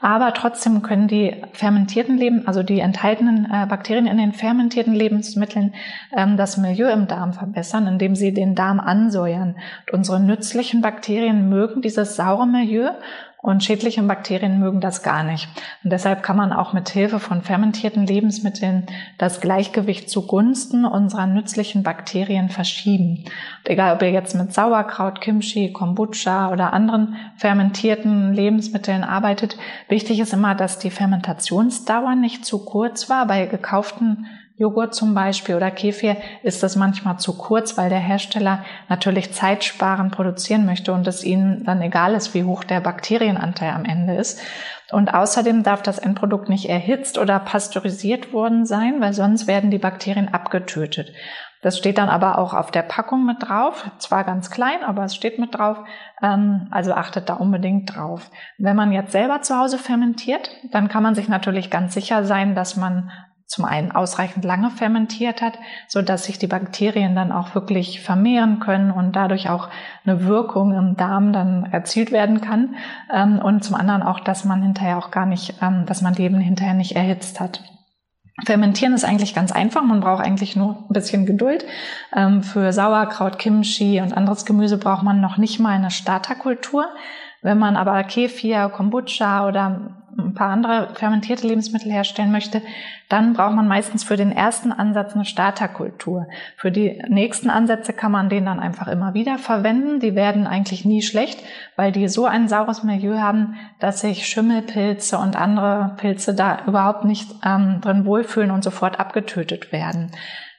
aber 0.05 0.35
trotzdem 0.35 0.83
können 0.83 1.07
die 1.07 1.35
fermentierten 1.53 2.15
Leben, 2.15 2.47
also 2.47 2.61
die 2.61 2.79
enthaltenen 2.79 3.45
äh, 3.51 3.65
Bakterien 3.65 4.05
in 4.05 4.17
den 4.17 4.33
fermentierten 4.33 4.93
Lebensmitteln 4.93 5.73
ähm, 6.15 6.37
das 6.37 6.57
Milieu 6.57 6.91
im 6.91 7.07
Darm 7.07 7.33
verbessern, 7.33 7.87
indem 7.87 8.15
sie 8.15 8.31
den 8.31 8.53
Darm 8.53 8.79
ansäuern. 8.79 9.55
Und 9.91 9.97
unsere 9.97 10.19
nützlichen 10.19 10.81
Bakterien 10.81 11.49
mögen 11.49 11.81
dieses 11.81 12.15
saure 12.15 12.45
Milieu 12.45 12.91
und 13.45 13.63
schädliche 13.63 14.01
Bakterien 14.01 14.59
mögen 14.59 14.81
das 14.81 15.03
gar 15.03 15.23
nicht. 15.23 15.47
Und 15.83 15.91
deshalb 15.93 16.23
kann 16.23 16.35
man 16.35 16.51
auch 16.51 16.73
mit 16.73 16.89
Hilfe 16.89 17.19
von 17.19 17.43
fermentierten 17.43 18.07
Lebensmitteln 18.07 18.87
das 19.19 19.39
Gleichgewicht 19.39 20.09
zugunsten 20.09 20.83
unserer 20.83 21.27
nützlichen 21.27 21.83
Bakterien 21.83 22.49
verschieben. 22.49 23.25
Und 23.25 23.69
egal, 23.69 23.95
ob 23.95 24.01
ihr 24.01 24.11
jetzt 24.11 24.35
mit 24.35 24.53
Sauerkraut, 24.53 25.21
Kimchi, 25.21 25.71
Kombucha 25.71 26.51
oder 26.51 26.73
anderen 26.73 27.17
fermentierten 27.37 28.33
Lebensmitteln 28.33 29.03
arbeitet, 29.03 29.57
wichtig 29.89 30.19
ist 30.19 30.33
immer, 30.33 30.55
dass 30.55 30.79
die 30.79 30.89
Fermentationsdauer 30.89 32.15
nicht 32.15 32.45
zu 32.45 32.65
kurz 32.65 33.09
war. 33.09 33.27
Bei 33.27 33.45
gekauften 33.45 34.25
Joghurt 34.57 34.95
zum 34.95 35.13
Beispiel 35.13 35.55
oder 35.55 35.69
Kefir 35.69 36.15
ist 36.41 36.63
das 36.63 36.77
manchmal 36.77 37.19
zu 37.19 37.37
kurz, 37.37 37.77
weil 37.77 37.89
der 37.89 37.99
Hersteller 37.99 38.63
natürlich 38.87 39.33
zeitsparend 39.33 40.13
produzieren 40.13 40.65
möchte 40.65 40.93
und 40.93 41.05
es 41.07 41.25
ihnen 41.25 41.65
dann 41.65 41.81
egal 41.81 42.13
ist, 42.13 42.33
wie 42.33 42.45
hoch 42.45 42.63
der 42.63 42.79
Bakterienanteil 42.79 43.71
am 43.71 43.83
Ende 43.83 44.15
ist. 44.15 44.39
Und 44.91 45.13
außerdem 45.13 45.63
darf 45.63 45.81
das 45.81 45.97
Endprodukt 45.97 46.47
nicht 46.47 46.69
erhitzt 46.69 47.17
oder 47.17 47.39
pasteurisiert 47.39 48.31
worden 48.31 48.65
sein, 48.65 49.01
weil 49.01 49.13
sonst 49.13 49.47
werden 49.47 49.71
die 49.71 49.79
Bakterien 49.79 50.33
abgetötet. 50.33 51.11
Das 51.65 51.79
steht 51.79 51.97
dann 51.97 52.09
aber 52.09 52.37
auch 52.37 52.53
auf 52.53 52.69
der 52.69 52.83
Packung 52.83 53.25
mit 53.25 53.37
drauf. 53.41 53.89
Zwar 53.97 54.23
ganz 54.23 54.51
klein, 54.51 54.83
aber 54.83 55.05
es 55.05 55.15
steht 55.15 55.39
mit 55.39 55.55
drauf. 55.55 55.79
Ähm, 56.21 56.67
also 56.69 56.93
achtet 56.93 57.27
da 57.27 57.33
unbedingt 57.33 57.95
drauf. 57.95 58.29
Wenn 58.59 58.75
man 58.75 58.91
jetzt 58.91 59.11
selber 59.11 59.41
zu 59.41 59.57
Hause 59.57 59.79
fermentiert, 59.79 60.51
dann 60.71 60.89
kann 60.89 61.01
man 61.01 61.15
sich 61.15 61.27
natürlich 61.27 61.71
ganz 61.71 61.95
sicher 61.95 62.23
sein, 62.23 62.53
dass 62.53 62.75
man 62.75 63.09
zum 63.47 63.65
einen 63.65 63.91
ausreichend 63.91 64.43
lange 64.43 64.71
fermentiert 64.71 65.41
hat, 65.41 65.59
so 65.87 66.01
dass 66.01 66.25
sich 66.25 66.39
die 66.39 66.47
Bakterien 66.47 67.15
dann 67.15 67.31
auch 67.31 67.53
wirklich 67.53 68.01
vermehren 68.01 68.59
können 68.59 68.91
und 68.91 69.15
dadurch 69.15 69.49
auch 69.49 69.69
eine 70.03 70.25
Wirkung 70.25 70.73
im 70.73 70.97
Darm 70.97 71.31
dann 71.31 71.65
erzielt 71.71 72.11
werden 72.11 72.41
kann. 72.41 72.75
Ähm, 73.13 73.39
und 73.39 73.63
zum 73.63 73.75
anderen 73.75 74.01
auch, 74.01 74.19
dass 74.19 74.45
man 74.45 74.63
hinterher 74.63 74.97
auch 74.97 75.11
gar 75.11 75.25
nicht, 75.25 75.55
ähm, 75.61 75.85
dass 75.85 76.01
man 76.01 76.13
die 76.13 76.23
eben 76.23 76.39
hinterher 76.39 76.73
nicht 76.73 76.95
erhitzt 76.95 77.39
hat. 77.39 77.61
Fermentieren 78.43 78.93
ist 78.93 79.05
eigentlich 79.05 79.33
ganz 79.33 79.51
einfach. 79.51 79.83
Man 79.83 80.01
braucht 80.01 80.23
eigentlich 80.23 80.55
nur 80.55 80.85
ein 80.89 80.93
bisschen 80.93 81.25
Geduld. 81.25 81.65
Ähm, 82.13 82.43
für 82.43 82.73
Sauerkraut, 82.73 83.39
Kimchi 83.39 84.01
und 84.01 84.11
anderes 84.15 84.45
Gemüse 84.45 84.77
braucht 84.77 85.03
man 85.03 85.21
noch 85.21 85.37
nicht 85.37 85.59
mal 85.59 85.75
eine 85.75 85.91
Starterkultur. 85.91 86.87
Wenn 87.41 87.59
man 87.59 87.77
aber 87.77 88.03
Kefir, 88.03 88.69
Kombucha 88.69 89.47
oder 89.47 90.04
ein 90.17 90.33
paar 90.33 90.49
andere 90.49 90.93
fermentierte 90.95 91.47
Lebensmittel 91.47 91.91
herstellen 91.91 92.31
möchte, 92.31 92.61
dann 93.09 93.33
braucht 93.33 93.55
man 93.55 93.67
meistens 93.67 94.03
für 94.03 94.17
den 94.17 94.31
ersten 94.31 94.71
Ansatz 94.71 95.13
eine 95.13 95.25
Starterkultur. 95.25 96.27
Für 96.57 96.71
die 96.71 97.01
nächsten 97.07 97.49
Ansätze 97.49 97.93
kann 97.93 98.11
man 98.11 98.29
den 98.29 98.45
dann 98.45 98.59
einfach 98.59 98.87
immer 98.87 99.13
wieder 99.13 99.37
verwenden. 99.37 99.99
Die 99.99 100.15
werden 100.15 100.47
eigentlich 100.47 100.85
nie 100.85 101.01
schlecht, 101.01 101.39
weil 101.75 101.91
die 101.91 102.07
so 102.07 102.25
ein 102.25 102.47
saures 102.47 102.83
Milieu 102.83 103.17
haben, 103.19 103.55
dass 103.79 104.01
sich 104.01 104.27
Schimmelpilze 104.27 105.17
und 105.17 105.35
andere 105.35 105.95
Pilze 105.97 106.33
da 106.33 106.59
überhaupt 106.65 107.05
nicht 107.05 107.29
ähm, 107.45 107.81
drin 107.81 108.05
wohlfühlen 108.05 108.51
und 108.51 108.63
sofort 108.63 108.99
abgetötet 108.99 109.71
werden. 109.71 110.11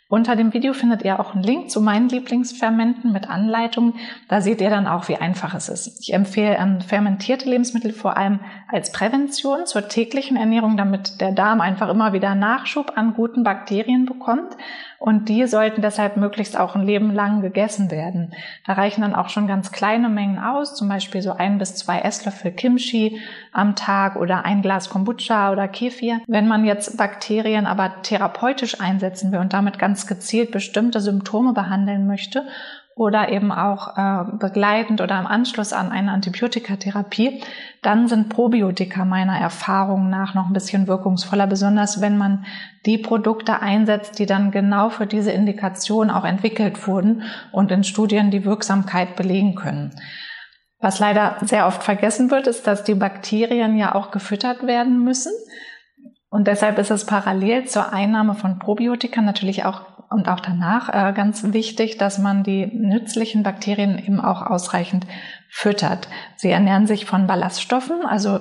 Unter 0.09 0.37
dem 0.37 0.55
Video 0.55 0.73
findet 0.73 1.03
ihr 1.03 1.19
auch 1.19 1.35
einen 1.35 1.43
Link 1.43 1.69
zu 1.69 1.81
meinen 1.81 2.09
Lieblingsfermenten 2.09 3.13
mit 3.13 3.29
Anleitungen. 3.29 3.95
Da 4.29 4.41
seht 4.41 4.61
ihr 4.61 4.71
dann 4.71 4.87
auch, 4.87 5.09
wie 5.09 5.17
einfach 5.17 5.53
es 5.53 5.69
ist. 5.69 6.01
Ich 6.01 6.15
empfehle 6.15 6.57
ähm, 6.57 6.81
fermentierte 6.81 7.51
Lebensmittel 7.51 7.93
vor 7.93 8.17
allem 8.17 8.39
als 8.69 8.93
Prävention 8.93 9.67
zur 9.67 9.89
täglichen 9.89 10.37
Ernährung, 10.37 10.77
damit 10.77 11.21
der 11.21 11.33
Darm 11.33 11.61
einfach 11.61 11.89
immer 11.89 12.13
wieder 12.13 12.37
Nachschub 12.37 12.93
an 12.95 13.15
guten 13.15 13.43
Bakterien 13.43 14.07
bekommt. 14.07 14.57
Und 14.99 15.29
die 15.29 15.47
sollten 15.47 15.83
deshalb 15.83 16.17
möglichst 16.17 16.59
auch 16.59 16.75
ein 16.75 16.87
Leben 16.87 17.13
lang 17.13 17.41
gegessen 17.41 17.91
werden. 17.91 18.33
Da 18.65 18.75
reichen 18.75 19.03
dann 19.03 19.15
auch 19.15 19.29
schon 19.29 19.47
ganz 19.47 19.73
kleine 19.73 20.09
Mengen 20.09 20.39
aus, 20.39 20.75
zum 20.75 20.89
Beispiel 20.89 21.21
so 21.21 21.33
ein 21.33 21.59
bis 21.59 21.75
zwei 21.75 21.99
Esslöffel 21.99 22.53
Kimchi 22.53 23.21
am 23.53 23.75
Tag 23.75 24.17
oder 24.17 24.45
ein 24.45 24.63
Glas 24.63 24.89
Kombucha 24.89 25.53
oder 25.53 25.69
Kefir. 25.69 26.21
Wenn 26.27 26.49
man 26.49 26.65
jetzt 26.65 26.97
Bakterien 26.97 27.67
aber 27.67 28.03
therapeutisch 28.03 28.81
einsetzen 28.81 29.33
will 29.33 29.41
und 29.41 29.53
damit 29.53 29.79
ganz 29.79 29.96
gezielt 30.05 30.51
bestimmte 30.51 31.01
Symptome 31.01 31.55
behandeln 31.55 32.07
möchte 32.07 32.43
oder 32.97 33.29
eben 33.29 33.53
auch 33.53 33.97
äh, 33.99 34.25
begleitend 34.39 35.03
oder 35.03 35.19
im 35.19 35.27
Anschluss 35.27 35.75
an 35.75 35.93
eine 35.93 36.13
Antibiotikatherapie, 36.13 37.43
dann 37.83 38.09
sind 38.09 38.31
Probiotika 38.31 39.05
meiner 39.05 39.39
Erfahrung 39.39 40.09
nach 40.09 40.35
noch 40.35 40.47
ein 40.47 40.55
bisschen 40.55 40.87
wirkungsvoller, 40.87 41.47
besonders 41.47 42.01
wenn 42.01 42.17
man 42.17 42.47
die 42.87 42.97
Produkte 42.97 43.61
einsetzt, 43.61 44.19
die 44.19 44.25
dann 44.25 44.51
genau 44.51 44.89
für 44.89 45.07
diese 45.07 45.31
Indikation 45.31 46.11
auch 46.11 46.25
entwickelt 46.25 46.89
wurden 46.89 47.23
und 47.53 47.71
in 47.71 47.85
Studien 47.85 48.31
die 48.31 48.47
Wirksamkeit 48.47 49.15
belegen 49.15 49.55
können. 49.57 49.95
Was 50.81 50.99
leider 50.99 51.37
sehr 51.43 51.67
oft 51.67 51.83
vergessen 51.83 52.31
wird, 52.31 52.47
ist, 52.47 52.67
dass 52.67 52.83
die 52.83 52.95
Bakterien 52.95 53.77
ja 53.77 53.95
auch 53.95 54.11
gefüttert 54.11 54.67
werden 54.67 55.05
müssen. 55.05 55.33
Und 56.29 56.47
deshalb 56.49 56.79
ist 56.79 56.91
es 56.91 57.07
parallel 57.07 57.67
zur 57.67 57.93
Einnahme 57.93 58.35
von 58.35 58.59
Probiotika 58.59 59.23
natürlich 59.23 59.65
auch 59.65 59.83
und 60.11 60.29
auch 60.29 60.41
danach 60.41 60.89
äh, 60.89 61.13
ganz 61.13 61.53
wichtig, 61.53 61.99
dass 61.99 62.19
man 62.19 62.43
die 62.43 62.67
nützlichen 62.67 63.43
Bakterien 63.43 63.99
eben 63.99 64.21
auch 64.21 64.43
ausreichend 64.43 65.07
füttert. 65.49 66.09
Sie 66.37 66.51
ernähren 66.51 66.87
sich 66.87 67.07
von 67.07 67.27
Ballaststoffen, 67.27 68.07
also 68.07 68.39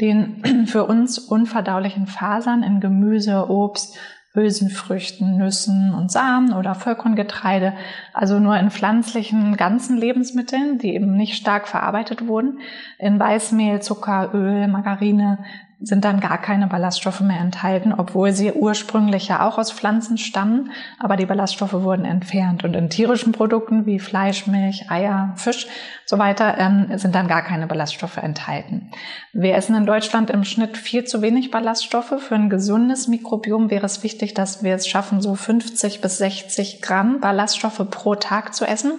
den 0.00 0.66
für 0.66 0.84
uns 0.84 1.18
unverdaulichen 1.18 2.06
Fasern 2.06 2.62
in 2.62 2.80
Gemüse, 2.80 3.48
Obst, 3.48 3.98
Hülsenfrüchten, 4.34 5.38
Nüssen 5.38 5.94
und 5.94 6.12
Samen 6.12 6.52
oder 6.52 6.74
Vollkorngetreide, 6.74 7.72
also 8.12 8.38
nur 8.38 8.56
in 8.56 8.70
pflanzlichen 8.70 9.56
ganzen 9.56 9.96
Lebensmitteln, 9.96 10.78
die 10.78 10.94
eben 10.94 11.16
nicht 11.16 11.34
stark 11.34 11.66
verarbeitet 11.66 12.26
wurden, 12.28 12.60
in 12.98 13.18
Weißmehl, 13.18 13.80
Zucker, 13.80 14.34
Öl, 14.34 14.68
Margarine, 14.68 15.38
sind 15.80 16.04
dann 16.04 16.18
gar 16.18 16.38
keine 16.38 16.66
Ballaststoffe 16.66 17.20
mehr 17.20 17.38
enthalten, 17.38 17.94
obwohl 17.96 18.32
sie 18.32 18.52
ursprünglich 18.52 19.28
ja 19.28 19.46
auch 19.46 19.58
aus 19.58 19.70
Pflanzen 19.70 20.18
stammen, 20.18 20.72
aber 20.98 21.16
die 21.16 21.26
Ballaststoffe 21.26 21.72
wurden 21.72 22.04
entfernt. 22.04 22.64
Und 22.64 22.74
in 22.74 22.90
tierischen 22.90 23.30
Produkten 23.30 23.86
wie 23.86 24.00
Fleisch, 24.00 24.48
Milch, 24.48 24.90
Eier, 24.90 25.34
Fisch 25.36 25.68
so 26.04 26.18
weiter 26.18 26.58
ähm, 26.58 26.86
sind 26.96 27.14
dann 27.14 27.28
gar 27.28 27.42
keine 27.42 27.66
Ballaststoffe 27.66 28.16
enthalten. 28.16 28.90
Wir 29.32 29.54
essen 29.54 29.76
in 29.76 29.86
Deutschland 29.86 30.30
im 30.30 30.42
Schnitt 30.42 30.76
viel 30.76 31.04
zu 31.04 31.22
wenig 31.22 31.50
Ballaststoffe. 31.50 32.14
Für 32.18 32.34
ein 32.34 32.50
gesundes 32.50 33.06
Mikrobiom 33.06 33.70
wäre 33.70 33.86
es 33.86 34.02
wichtig, 34.02 34.34
dass 34.34 34.64
wir 34.64 34.74
es 34.74 34.88
schaffen, 34.88 35.20
so 35.20 35.34
50 35.34 36.00
bis 36.00 36.18
60 36.18 36.82
Gramm 36.82 37.20
Ballaststoffe 37.20 37.88
pro 37.90 38.16
Tag 38.16 38.54
zu 38.54 38.64
essen. 38.64 38.92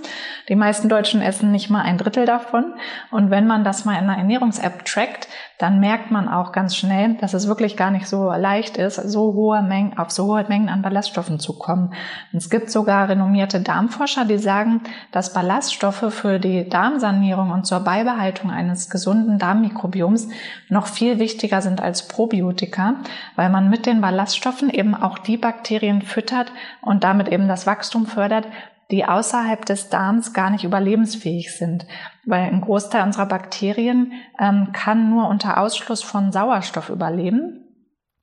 Die 0.48 0.56
meisten 0.56 0.88
Deutschen 0.88 1.22
essen 1.22 1.52
nicht 1.52 1.70
mal 1.70 1.82
ein 1.82 1.98
Drittel 1.98 2.26
davon. 2.26 2.76
Und 3.12 3.32
wenn 3.32 3.48
man 3.48 3.64
das 3.64 3.86
mal 3.86 3.94
in 3.94 4.04
einer 4.04 4.18
Ernährungs-App 4.18 4.86
trackt, 4.86 5.28
dann 5.60 5.82
merkt 5.82 6.10
man 6.10 6.30
auch 6.30 6.54
ganz 6.54 6.78
schnell, 6.78 7.16
dass 7.16 7.34
es 7.34 7.50
wirklich 7.50 7.76
gar 7.76 7.92
nicht 7.92 8.08
so 8.08 8.32
leicht 8.32 8.78
ist, 8.78 8.96
so 8.96 9.34
hohe 9.34 9.62
Mengen, 9.62 9.98
auf 9.98 10.10
so 10.10 10.28
hohe 10.28 10.46
Mengen 10.48 10.70
an 10.70 10.82
Ballaststoffen 10.82 11.38
zu 11.38 11.60
kommen. 11.60 11.94
Und 12.32 12.38
es 12.38 12.50
gibt 12.50 12.72
sogar 12.72 13.10
renommierte 13.10 13.60
Darmforscher, 13.60 14.24
die 14.24 14.38
sagen, 14.38 14.82
dass 15.12 15.34
Ballaststoffe 15.34 16.14
für 16.14 16.40
die 16.40 16.70
Darmsanierung 16.70 17.52
und 17.52 17.66
zur 17.66 17.82
Beibehaltung 17.82 18.52
eines 18.52 18.90
gesunden 18.90 19.38
Darmmikrobioms 19.38 20.30
noch 20.70 20.88
viel 20.88 21.20
wichtiger 21.20 21.62
sind 21.62 21.82
als 21.82 22.08
Probiotika, 22.08 22.96
weil 23.36 23.50
man 23.50 23.70
mit 23.70 23.86
den 23.86 24.00
Ballaststoffen 24.00 24.70
eben 24.70 24.96
auch 24.96 25.18
die 25.18 25.36
Bakterien 25.36 26.02
füttert 26.02 26.54
und 26.82 27.04
damit 27.04 27.28
eben 27.28 27.50
das 27.50 27.68
Wachstum 27.68 28.06
fördert, 28.06 28.48
die 28.92 29.06
außerhalb 29.06 29.66
des 29.66 29.90
Darms 29.90 30.34
gar 30.34 30.50
nicht 30.50 30.64
überlebensfähig 30.64 31.56
sind. 31.56 31.86
Weil 32.26 32.44
ein 32.44 32.62
Großteil 32.62 33.04
unserer 33.04 33.28
Bakterien 33.28 34.14
ähm, 34.40 34.70
kann 34.74 35.10
nur 35.10 35.28
unter 35.28 35.60
Ausschluss 35.60 36.02
von 36.02 36.32
Sauerstoff 36.32 36.90
überleben 36.90 37.66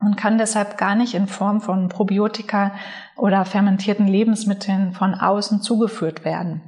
und 0.00 0.16
kann 0.16 0.38
deshalb 0.38 0.76
gar 0.76 0.94
nicht 0.94 1.14
in 1.14 1.26
Form 1.26 1.60
von 1.60 1.88
Probiotika 1.88 2.72
oder 3.16 3.44
fermentierten 3.44 4.06
Lebensmitteln 4.06 4.92
von 4.92 5.14
außen 5.14 5.62
zugeführt 5.62 6.24
werden. 6.24 6.62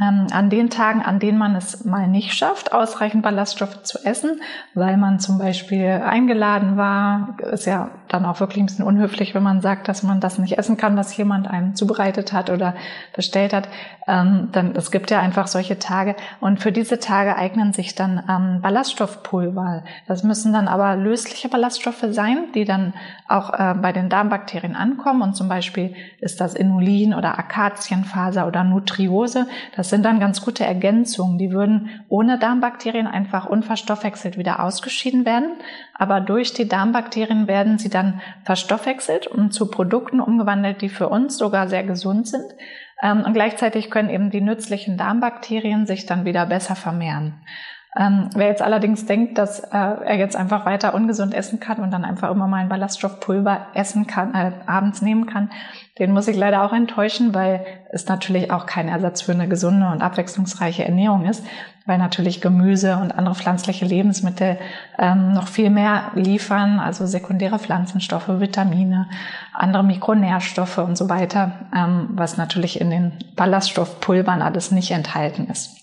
Ähm, 0.00 0.28
an 0.32 0.48
den 0.48 0.70
Tagen, 0.70 1.02
an 1.02 1.18
denen 1.18 1.36
man 1.36 1.54
es 1.54 1.84
mal 1.84 2.08
nicht 2.08 2.32
schafft, 2.32 2.72
ausreichend 2.72 3.22
Ballaststoffe 3.22 3.82
zu 3.82 3.98
essen, 4.04 4.40
weil 4.74 4.96
man 4.96 5.20
zum 5.20 5.38
Beispiel 5.38 6.00
eingeladen 6.02 6.78
war, 6.78 7.36
ist 7.52 7.66
ja 7.66 7.90
dann 8.08 8.24
auch 8.24 8.40
wirklich 8.40 8.62
ein 8.62 8.66
bisschen 8.66 8.86
unhöflich, 8.86 9.34
wenn 9.34 9.42
man 9.42 9.60
sagt, 9.60 9.88
dass 9.88 10.02
man 10.02 10.18
das 10.20 10.38
nicht 10.38 10.56
essen 10.56 10.78
kann, 10.78 10.96
was 10.96 11.14
jemand 11.16 11.46
einem 11.46 11.74
zubereitet 11.74 12.32
hat 12.32 12.48
oder 12.48 12.74
bestellt 13.14 13.52
hat. 13.52 13.68
Ähm, 14.08 14.48
dann, 14.52 14.74
es 14.74 14.90
gibt 14.90 15.10
ja 15.10 15.20
einfach 15.20 15.46
solche 15.46 15.78
Tage. 15.78 16.16
Und 16.40 16.60
für 16.60 16.72
diese 16.72 16.98
Tage 16.98 17.36
eignen 17.36 17.74
sich 17.74 17.94
dann 17.94 18.22
ähm, 18.28 18.60
Ballaststoffpulver. 18.62 19.84
Das 20.08 20.24
müssen 20.24 20.54
dann 20.54 20.68
aber 20.68 20.96
lösliche 20.96 21.48
Ballaststoffe 21.48 22.04
sein, 22.10 22.46
die 22.54 22.64
dann 22.64 22.94
auch 23.28 23.52
äh, 23.52 23.74
bei 23.74 23.92
den 23.92 24.08
Darmbakterien 24.08 24.74
ankommen. 24.74 25.22
Und 25.22 25.34
zum 25.34 25.48
Beispiel 25.48 25.94
ist 26.18 26.40
das 26.40 26.54
Inulin 26.54 27.14
oder 27.14 27.38
Akazienfaser 27.38 28.46
oder 28.46 28.64
Nutriose. 28.64 29.46
Das 29.76 29.81
sind 29.88 30.04
dann 30.04 30.20
ganz 30.20 30.42
gute 30.42 30.64
Ergänzungen. 30.64 31.38
Die 31.38 31.52
würden 31.52 31.90
ohne 32.08 32.38
Darmbakterien 32.38 33.06
einfach 33.06 33.46
unverstoffwechselt 33.46 34.36
wieder 34.36 34.62
ausgeschieden 34.62 35.24
werden. 35.24 35.52
Aber 35.94 36.20
durch 36.20 36.52
die 36.52 36.68
Darmbakterien 36.68 37.46
werden 37.46 37.78
sie 37.78 37.90
dann 37.90 38.20
verstoffwechselt 38.44 39.26
und 39.26 39.52
zu 39.52 39.70
Produkten 39.70 40.20
umgewandelt, 40.20 40.82
die 40.82 40.88
für 40.88 41.08
uns 41.08 41.38
sogar 41.38 41.68
sehr 41.68 41.84
gesund 41.84 42.28
sind. 42.28 42.44
Ähm, 43.02 43.24
und 43.24 43.32
gleichzeitig 43.32 43.90
können 43.90 44.10
eben 44.10 44.30
die 44.30 44.40
nützlichen 44.40 44.96
Darmbakterien 44.96 45.86
sich 45.86 46.06
dann 46.06 46.24
wieder 46.24 46.46
besser 46.46 46.76
vermehren. 46.76 47.34
Ähm, 47.94 48.30
wer 48.34 48.46
jetzt 48.46 48.62
allerdings 48.62 49.04
denkt, 49.04 49.36
dass 49.36 49.60
äh, 49.60 49.68
er 49.70 50.16
jetzt 50.16 50.34
einfach 50.34 50.64
weiter 50.64 50.94
ungesund 50.94 51.34
essen 51.34 51.60
kann 51.60 51.76
und 51.76 51.90
dann 51.90 52.06
einfach 52.06 52.30
immer 52.30 52.46
mal 52.46 52.58
ein 52.58 52.70
Ballaststoffpulver 52.70 53.66
essen 53.74 54.06
kann, 54.06 54.34
äh, 54.34 54.52
abends 54.66 55.02
nehmen 55.02 55.26
kann, 55.26 55.50
den 55.98 56.12
muss 56.12 56.26
ich 56.26 56.36
leider 56.38 56.62
auch 56.62 56.72
enttäuschen, 56.72 57.34
weil 57.34 57.66
es 57.90 58.06
natürlich 58.06 58.50
auch 58.50 58.64
kein 58.64 58.88
Ersatz 58.88 59.20
für 59.20 59.32
eine 59.32 59.46
gesunde 59.46 59.88
und 59.88 60.00
abwechslungsreiche 60.00 60.86
Ernährung 60.86 61.26
ist, 61.26 61.44
weil 61.84 61.98
natürlich 61.98 62.40
Gemüse 62.40 62.96
und 62.96 63.12
andere 63.12 63.34
pflanzliche 63.34 63.84
Lebensmittel 63.84 64.56
ähm, 64.98 65.34
noch 65.34 65.48
viel 65.48 65.68
mehr 65.68 66.12
liefern, 66.14 66.80
also 66.80 67.04
sekundäre 67.04 67.58
Pflanzenstoffe, 67.58 68.40
Vitamine, 68.40 69.10
andere 69.52 69.84
Mikronährstoffe 69.84 70.78
und 70.78 70.96
so 70.96 71.10
weiter, 71.10 71.52
ähm, 71.76 72.08
was 72.12 72.38
natürlich 72.38 72.80
in 72.80 72.88
den 72.88 73.12
Ballaststoffpulvern 73.36 74.40
alles 74.40 74.70
nicht 74.70 74.92
enthalten 74.92 75.48
ist. 75.50 75.81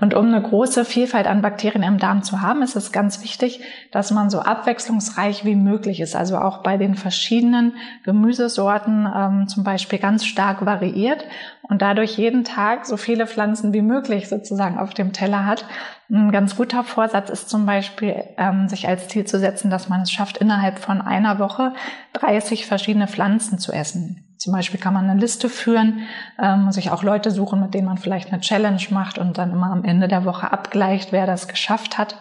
Und 0.00 0.14
um 0.14 0.26
eine 0.26 0.40
große 0.40 0.86
Vielfalt 0.86 1.26
an 1.26 1.42
Bakterien 1.42 1.82
im 1.82 1.98
Darm 1.98 2.22
zu 2.22 2.40
haben, 2.40 2.62
ist 2.62 2.74
es 2.74 2.90
ganz 2.90 3.22
wichtig, 3.22 3.60
dass 3.90 4.10
man 4.10 4.30
so 4.30 4.40
abwechslungsreich 4.40 5.44
wie 5.44 5.56
möglich 5.56 6.00
ist. 6.00 6.16
Also 6.16 6.38
auch 6.38 6.62
bei 6.62 6.78
den 6.78 6.94
verschiedenen 6.94 7.74
Gemüsesorten 8.04 9.06
ähm, 9.14 9.48
zum 9.48 9.62
Beispiel 9.62 9.98
ganz 9.98 10.24
stark 10.24 10.64
variiert 10.64 11.26
und 11.62 11.82
dadurch 11.82 12.16
jeden 12.16 12.44
Tag 12.44 12.86
so 12.86 12.96
viele 12.96 13.26
Pflanzen 13.26 13.74
wie 13.74 13.82
möglich 13.82 14.30
sozusagen 14.30 14.78
auf 14.78 14.94
dem 14.94 15.12
Teller 15.12 15.44
hat. 15.44 15.66
Ein 16.08 16.32
ganz 16.32 16.56
guter 16.56 16.82
Vorsatz 16.82 17.28
ist 17.28 17.50
zum 17.50 17.66
Beispiel, 17.66 18.24
ähm, 18.38 18.68
sich 18.68 18.88
als 18.88 19.08
Ziel 19.08 19.26
zu 19.26 19.38
setzen, 19.38 19.70
dass 19.70 19.90
man 19.90 20.00
es 20.00 20.10
schafft, 20.10 20.38
innerhalb 20.38 20.78
von 20.78 21.02
einer 21.02 21.38
Woche 21.38 21.74
30 22.14 22.64
verschiedene 22.64 23.06
Pflanzen 23.06 23.58
zu 23.58 23.72
essen. 23.72 24.29
Zum 24.40 24.54
Beispiel 24.54 24.80
kann 24.80 24.94
man 24.94 25.10
eine 25.10 25.20
Liste 25.20 25.50
führen, 25.50 26.00
ähm, 26.38 26.72
sich 26.72 26.90
auch 26.90 27.02
Leute 27.02 27.30
suchen, 27.30 27.60
mit 27.60 27.74
denen 27.74 27.86
man 27.86 27.98
vielleicht 27.98 28.32
eine 28.32 28.40
Challenge 28.40 28.80
macht 28.88 29.18
und 29.18 29.36
dann 29.36 29.52
immer 29.52 29.70
am 29.70 29.84
Ende 29.84 30.08
der 30.08 30.24
Woche 30.24 30.50
abgleicht, 30.50 31.12
wer 31.12 31.26
das 31.26 31.46
geschafft 31.46 31.98
hat. 31.98 32.16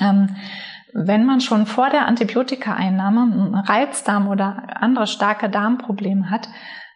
Ähm, 0.00 0.34
wenn 0.94 1.24
man 1.24 1.40
schon 1.40 1.66
vor 1.66 1.90
der 1.90 2.06
Antibiotikaeinnahme 2.06 3.22
einen 3.22 3.54
Reizdarm 3.54 4.26
oder 4.26 4.82
andere 4.82 5.06
starke 5.06 5.48
Darmprobleme 5.48 6.28
hat, 6.28 6.48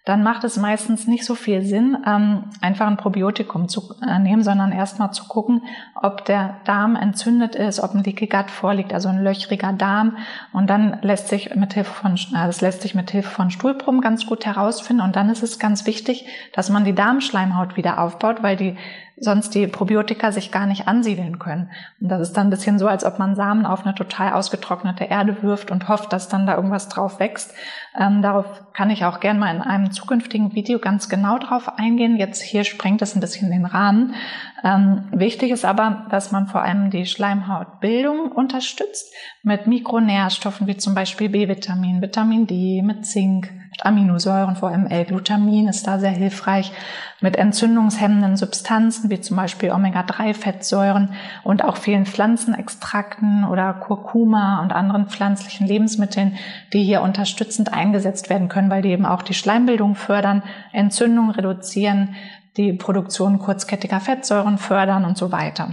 dann 0.07 0.23
macht 0.23 0.45
es 0.45 0.57
meistens 0.57 1.09
nicht 1.09 1.25
so 1.25 1.35
viel 1.35 1.63
Sinn, 1.63 1.99
ähm, 2.07 2.45
einfach 2.61 2.87
ein 2.87 2.97
Probiotikum 2.97 3.69
zu 3.69 3.93
nehmen, 4.21 4.45
sondern 4.45 4.71
erstmal 4.71 5.13
zu 5.13 5.25
gucken, 5.25 5.63
ob 6.01 6.25
der 6.25 6.59
Darm 6.65 6.95
entzündet 6.95 7.57
ist, 7.57 7.81
ob 7.81 7.93
ein 7.93 8.05
Leaky 8.05 8.29
Gut 8.29 8.53
vorliegt, 8.53 8.95
also 8.95 9.09
ein 9.09 9.25
löchriger 9.25 9.73
Darm. 9.73 10.17
Und 10.53 10.71
dann 10.71 10.99
lässt 11.03 11.27
sich 11.27 11.53
mit 11.57 11.75
Hilfe 11.75 11.93
von, 11.93 12.15
äh, 12.15 12.47
das 12.47 12.61
lässt 12.61 12.83
sich 12.83 12.95
mit 12.95 13.11
Hilfe 13.11 13.31
von 13.31 13.51
Stuhlproben 13.51 14.01
ganz 14.01 14.27
gut 14.27 14.47
herausfinden. 14.47 15.03
Und 15.03 15.17
dann 15.17 15.29
ist 15.29 15.43
es 15.43 15.59
ganz 15.59 15.87
wichtig, 15.87 16.25
dass 16.53 16.71
man 16.71 16.85
die 16.85 16.95
Darmschleimhaut 16.95 17.77
wieder 17.77 18.01
aufbaut, 18.01 18.45
weil 18.45 18.57
die 18.57 18.77
sonst 19.19 19.55
die 19.55 19.67
Probiotika 19.67 20.31
sich 20.31 20.53
gar 20.53 20.67
nicht 20.67 20.89
ansiedeln 20.89 21.39
können. 21.39 21.71
Und 22.01 22.09
das 22.09 22.21
ist 22.21 22.37
dann 22.37 22.49
ein 22.49 22.51
bisschen 22.51 22.79
so, 22.79 22.87
als 22.87 23.05
ob 23.05 23.19
man 23.19 23.35
Samen 23.35 23.65
auf 23.65 23.85
eine 23.85 23.95
total 23.95 24.35
ausgetrocknete 24.35 25.05
Erde 25.05 25.43
wirft 25.43 25.71
und 25.71 25.89
hofft, 25.89 26.13
dass 26.13 26.29
dann 26.29 26.47
da 26.47 26.57
irgendwas 26.57 26.89
drauf 26.89 27.19
wächst. 27.19 27.55
Ähm, 27.99 28.21
darauf 28.21 28.63
kann 28.75 28.91
ich 28.91 29.05
auch 29.07 29.21
gern 29.21 29.39
mal 29.39 29.55
in 29.55 29.63
einem 29.63 29.91
zukünftigen 29.91 30.55
Video 30.55 30.79
ganz 30.79 31.09
genau 31.09 31.39
drauf 31.39 31.79
eingehen. 31.79 32.17
Jetzt 32.17 32.43
hier 32.43 32.65
sprengt 32.65 33.01
es 33.01 33.15
ein 33.15 33.21
bisschen 33.21 33.51
den 33.51 33.65
Rahmen. 33.65 34.15
Ähm, 34.63 35.05
wichtig 35.13 35.51
ist 35.51 35.65
aber, 35.65 36.07
dass 36.11 36.31
man 36.31 36.47
vor 36.47 36.63
allem 36.63 36.91
die 36.91 37.07
Schleimhautbildung 37.07 38.33
unterstützt 38.33 39.15
mit 39.43 39.67
Mikronährstoffen 39.67 40.67
wie 40.67 40.77
zum 40.77 40.95
Beispiel 40.95 41.31
B-Vitamin, 41.31 42.03
Vitamin 42.03 42.47
D, 42.47 42.83
mit 42.83 43.07
Zink, 43.07 43.51
Aminosäuren, 43.81 44.57
vor 44.57 44.71
allem 44.71 44.87
L-Glutamin 44.87 45.69
ist 45.69 45.87
da 45.87 45.99
sehr 45.99 46.11
hilfreich, 46.11 46.73
mit 47.21 47.37
entzündungshemmenden 47.37 48.37
Substanzen 48.37 49.11
wie 49.11 49.21
zum 49.21 49.37
Beispiel 49.37 49.71
Omega-3-Fettsäuren 49.71 51.15
und 51.45 51.65
auch 51.65 51.77
vielen 51.77 52.07
Pflanzenextrakten 52.07 53.45
oder 53.45 53.75
Kurkuma 53.75 54.63
und 54.63 54.73
anderen 54.73 55.09
pflanzlichen 55.09 55.67
Lebensmitteln, 55.67 56.37
die 56.73 56.83
hier 56.85 57.03
unterstützend 57.03 57.73
eingesetzt 57.73 58.31
werden 58.31 58.49
können, 58.49 58.71
weil 58.71 58.83
die 58.83 58.91
eben 58.91 59.07
auch 59.07 59.23
die 59.23 59.35
Schleimbildung 59.35 59.95
fördern, 59.95 60.43
Entzündung 60.73 61.31
reduzieren, 61.31 62.15
die 62.57 62.73
Produktion 62.73 63.39
kurzkettiger 63.39 64.01
Fettsäuren 64.01 64.59
fördern 64.59 65.05
und 65.05 65.17
so 65.19 65.33
weiter. 65.33 65.71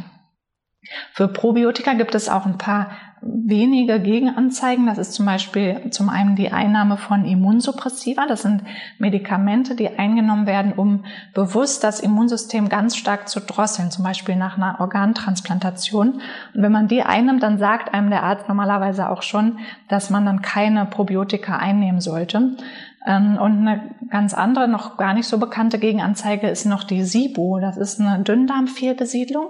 Für 1.14 1.28
Probiotika 1.28 1.94
gibt 1.94 2.16
es 2.16 2.30
auch 2.30 2.46
ein 2.46 2.58
paar 2.58 2.92
wenige 3.26 4.00
Gegenanzeigen. 4.00 4.86
Das 4.86 4.98
ist 4.98 5.14
zum 5.14 5.26
Beispiel 5.26 5.90
zum 5.92 6.10
einen 6.10 6.36
die 6.36 6.52
Einnahme 6.52 6.98
von 6.98 7.26
Immunsuppressiva. 7.26 8.26
Das 8.28 8.42
sind 8.42 8.64
Medikamente, 8.98 9.76
die 9.76 9.98
eingenommen 9.98 10.46
werden, 10.46 10.74
um 10.74 11.06
bewusst 11.34 11.84
das 11.84 12.00
Immunsystem 12.00 12.70
ganz 12.70 12.96
stark 12.96 13.28
zu 13.30 13.40
drosseln, 13.40 13.92
zum 13.92 14.04
Beispiel 14.04 14.36
nach 14.36 14.58
einer 14.58 14.80
Organtransplantation. 14.80 16.14
Und 16.54 16.62
wenn 16.62 16.72
man 16.72 16.88
die 16.88 17.04
einnimmt, 17.04 17.44
dann 17.44 17.58
sagt 17.58 17.94
einem 17.94 18.10
der 18.10 18.24
Arzt 18.24 18.48
normalerweise 18.48 19.10
auch 19.10 19.22
schon, 19.22 19.60
dass 19.88 20.10
man 20.10 20.26
dann 20.26 20.42
keine 20.42 20.86
Probiotika 20.86 21.58
einnehmen 21.58 22.02
sollte. 22.02 22.56
Ähm, 23.06 23.38
und 23.38 23.68
eine 23.68 23.96
ganz 24.10 24.34
andere, 24.34 24.68
noch 24.68 24.98
gar 24.98 25.14
nicht 25.14 25.28
so 25.28 25.38
bekannte 25.38 25.80
Gegenanzeige 25.80 26.48
ist 26.48 26.66
noch 26.66 26.84
die 26.84 27.04
SIBO. 27.04 27.60
Das 27.60 27.78
ist 27.78 28.00
eine 28.00 28.24
Dünndarmfehlbesiedlung, 28.24 29.48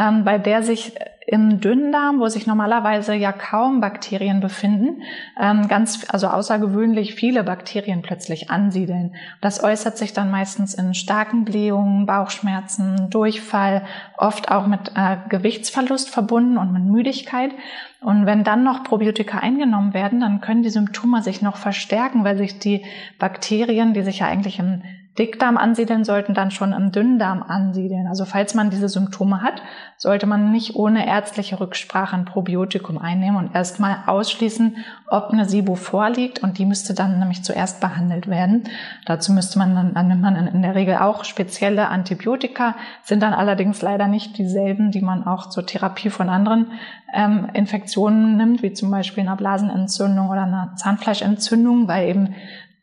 ähm, 0.00 0.24
bei 0.24 0.38
der 0.38 0.62
sich 0.62 0.94
im 1.26 1.60
Dünndarm, 1.60 2.18
wo 2.18 2.26
sich 2.28 2.46
normalerweise 2.46 3.14
ja 3.14 3.30
kaum 3.30 3.80
Bakterien 3.80 4.40
befinden, 4.40 5.02
ähm, 5.40 5.68
ganz, 5.68 6.04
also 6.08 6.26
außergewöhnlich 6.26 7.14
viele 7.14 7.44
Bakterien 7.44 8.02
plötzlich 8.02 8.50
ansiedeln. 8.50 9.14
Das 9.40 9.62
äußert 9.62 9.96
sich 9.96 10.12
dann 10.12 10.30
meistens 10.30 10.74
in 10.74 10.94
starken 10.94 11.44
Blähungen, 11.44 12.06
Bauchschmerzen, 12.06 13.10
Durchfall, 13.10 13.84
oft 14.16 14.50
auch 14.50 14.66
mit 14.66 14.92
äh, 14.96 15.18
Gewichtsverlust 15.28 16.10
verbunden 16.10 16.56
und 16.56 16.72
mit 16.72 16.82
Müdigkeit. 16.82 17.52
Und 18.00 18.26
wenn 18.26 18.42
dann 18.42 18.64
noch 18.64 18.82
Probiotika 18.82 19.38
eingenommen 19.38 19.94
werden, 19.94 20.20
dann 20.20 20.40
können 20.40 20.62
die 20.62 20.70
Symptome 20.70 21.22
sich 21.22 21.42
noch 21.42 21.56
verstärken, 21.56 22.24
weil 22.24 22.38
sich 22.38 22.58
die 22.58 22.84
Bakterien, 23.18 23.92
die 23.92 24.02
sich 24.02 24.20
ja 24.20 24.26
eigentlich 24.26 24.58
im 24.58 24.82
Dickdarm 25.18 25.56
ansiedeln, 25.56 26.04
sollten 26.04 26.34
dann 26.34 26.50
schon 26.50 26.72
im 26.72 26.92
Dünndarm 26.92 27.42
ansiedeln. 27.42 28.06
Also 28.06 28.24
falls 28.24 28.54
man 28.54 28.70
diese 28.70 28.88
Symptome 28.88 29.42
hat, 29.42 29.60
sollte 29.96 30.26
man 30.26 30.52
nicht 30.52 30.76
ohne 30.76 31.06
ärztliche 31.06 31.58
Rücksprache 31.58 32.16
ein 32.16 32.24
Probiotikum 32.24 32.96
einnehmen 32.96 33.36
und 33.36 33.54
erstmal 33.54 34.04
ausschließen, 34.06 34.76
ob 35.08 35.30
eine 35.30 35.46
SIBO 35.46 35.74
vorliegt 35.74 36.42
und 36.42 36.58
die 36.58 36.64
müsste 36.64 36.94
dann 36.94 37.18
nämlich 37.18 37.42
zuerst 37.42 37.80
behandelt 37.80 38.28
werden. 38.28 38.64
Dazu 39.04 39.32
müsste 39.32 39.58
man 39.58 39.74
dann, 39.74 39.94
dann 39.94 40.08
nimmt 40.08 40.22
man 40.22 40.36
in 40.36 40.62
der 40.62 40.76
Regel 40.76 40.96
auch 40.96 41.24
spezielle 41.24 41.88
Antibiotika, 41.88 42.76
sind 43.02 43.22
dann 43.22 43.34
allerdings 43.34 43.82
leider 43.82 44.06
nicht 44.06 44.38
dieselben, 44.38 44.92
die 44.92 45.02
man 45.02 45.26
auch 45.26 45.48
zur 45.48 45.66
Therapie 45.66 46.10
von 46.10 46.28
anderen 46.28 46.68
ähm, 47.12 47.48
Infektionen 47.52 48.36
nimmt, 48.36 48.62
wie 48.62 48.72
zum 48.72 48.90
Beispiel 48.90 49.24
einer 49.24 49.36
Blasenentzündung 49.36 50.30
oder 50.30 50.44
einer 50.44 50.74
Zahnfleischentzündung, 50.76 51.88
weil 51.88 52.08
eben 52.08 52.34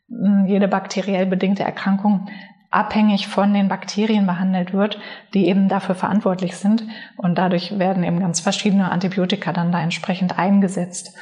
jede 0.08 0.68
bakteriell 0.68 1.26
bedingte 1.26 1.62
Erkrankung 1.62 2.28
abhängig 2.70 3.28
von 3.28 3.54
den 3.54 3.68
Bakterien 3.68 4.26
behandelt 4.26 4.72
wird, 4.72 4.98
die 5.32 5.48
eben 5.48 5.68
dafür 5.68 5.94
verantwortlich 5.94 6.56
sind. 6.56 6.84
Und 7.16 7.38
dadurch 7.38 7.78
werden 7.78 8.04
eben 8.04 8.20
ganz 8.20 8.40
verschiedene 8.40 8.90
Antibiotika 8.90 9.52
dann 9.52 9.72
da 9.72 9.80
entsprechend 9.80 10.38
eingesetzt. 10.38 11.16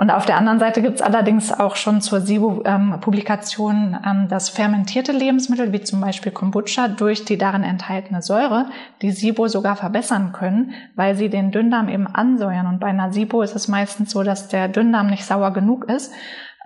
Und 0.00 0.10
auf 0.10 0.24
der 0.24 0.38
anderen 0.38 0.58
Seite 0.58 0.80
gibt 0.80 0.94
es 0.94 1.02
allerdings 1.02 1.52
auch 1.52 1.76
schon 1.76 2.00
zur 2.00 2.22
SIBO-Publikation, 2.22 3.98
ähm, 4.02 4.28
dass 4.28 4.48
fermentierte 4.48 5.12
Lebensmittel 5.12 5.74
wie 5.74 5.82
zum 5.82 6.00
Beispiel 6.00 6.32
Kombucha 6.32 6.88
durch 6.88 7.26
die 7.26 7.36
darin 7.36 7.64
enthaltene 7.64 8.22
Säure 8.22 8.70
die 9.02 9.10
SIBO 9.10 9.48
sogar 9.48 9.76
verbessern 9.76 10.32
können, 10.32 10.72
weil 10.94 11.16
sie 11.16 11.28
den 11.28 11.50
Dünndarm 11.50 11.90
eben 11.90 12.06
ansäuern. 12.06 12.66
Und 12.66 12.80
bei 12.80 12.86
einer 12.86 13.12
SIBO 13.12 13.42
ist 13.42 13.54
es 13.54 13.68
meistens 13.68 14.12
so, 14.12 14.22
dass 14.22 14.48
der 14.48 14.68
Dünndarm 14.68 15.08
nicht 15.08 15.26
sauer 15.26 15.52
genug 15.52 15.84
ist. 15.90 16.14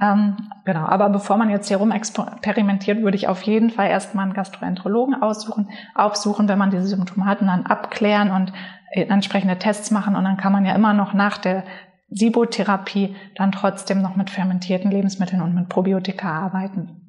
Ähm, 0.01 0.37
genau, 0.65 0.87
aber 0.87 1.09
bevor 1.09 1.37
man 1.37 1.51
jetzt 1.51 1.69
hier 1.69 1.77
rum 1.77 1.93
experimentiert, 1.93 3.03
würde 3.03 3.17
ich 3.17 3.29
auf 3.29 3.43
jeden 3.43 3.71
Fall 3.71 3.89
erstmal 3.89 4.25
einen 4.25 4.35
Gastroenterologen 4.35 5.23
aussuchen, 5.23 5.71
aufsuchen, 5.95 6.49
wenn 6.49 6.59
man 6.59 6.71
diese 6.71 6.97
und 6.97 7.13
dann 7.17 7.67
abklären 7.67 8.31
und 8.33 8.53
äh, 8.91 9.07
entsprechende 9.07 9.59
Tests 9.59 9.91
machen 9.91 10.17
und 10.17 10.25
dann 10.25 10.37
kann 10.37 10.53
man 10.53 10.65
ja 10.65 10.75
immer 10.75 10.95
noch 10.95 11.15
nach 11.15 11.39
der 11.39 11.65
Sibotherapie 12.09 13.17
dann 13.37 13.53
trotzdem 13.53 14.03
noch 14.03 14.17
mit 14.17 14.31
fermentierten 14.31 14.91
Lebensmitteln 14.91 15.43
und 15.43 15.55
mit 15.55 15.69
Probiotika 15.69 16.29
arbeiten. 16.29 17.01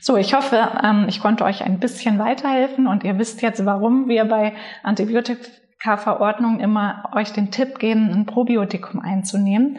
So, 0.00 0.16
ich 0.16 0.34
hoffe, 0.34 0.68
ähm, 0.84 1.06
ich 1.08 1.20
konnte 1.20 1.44
euch 1.44 1.64
ein 1.64 1.80
bisschen 1.80 2.18
weiterhelfen 2.18 2.86
und 2.86 3.04
ihr 3.04 3.18
wisst 3.18 3.42
jetzt, 3.42 3.64
warum 3.64 4.08
wir 4.08 4.24
bei 4.26 4.52
Antibiotika-Verordnungen 4.82 6.60
immer 6.60 7.10
euch 7.14 7.32
den 7.32 7.50
Tipp 7.50 7.78
geben, 7.78 8.10
ein 8.12 8.26
Probiotikum 8.26 9.00
einzunehmen. 9.00 9.78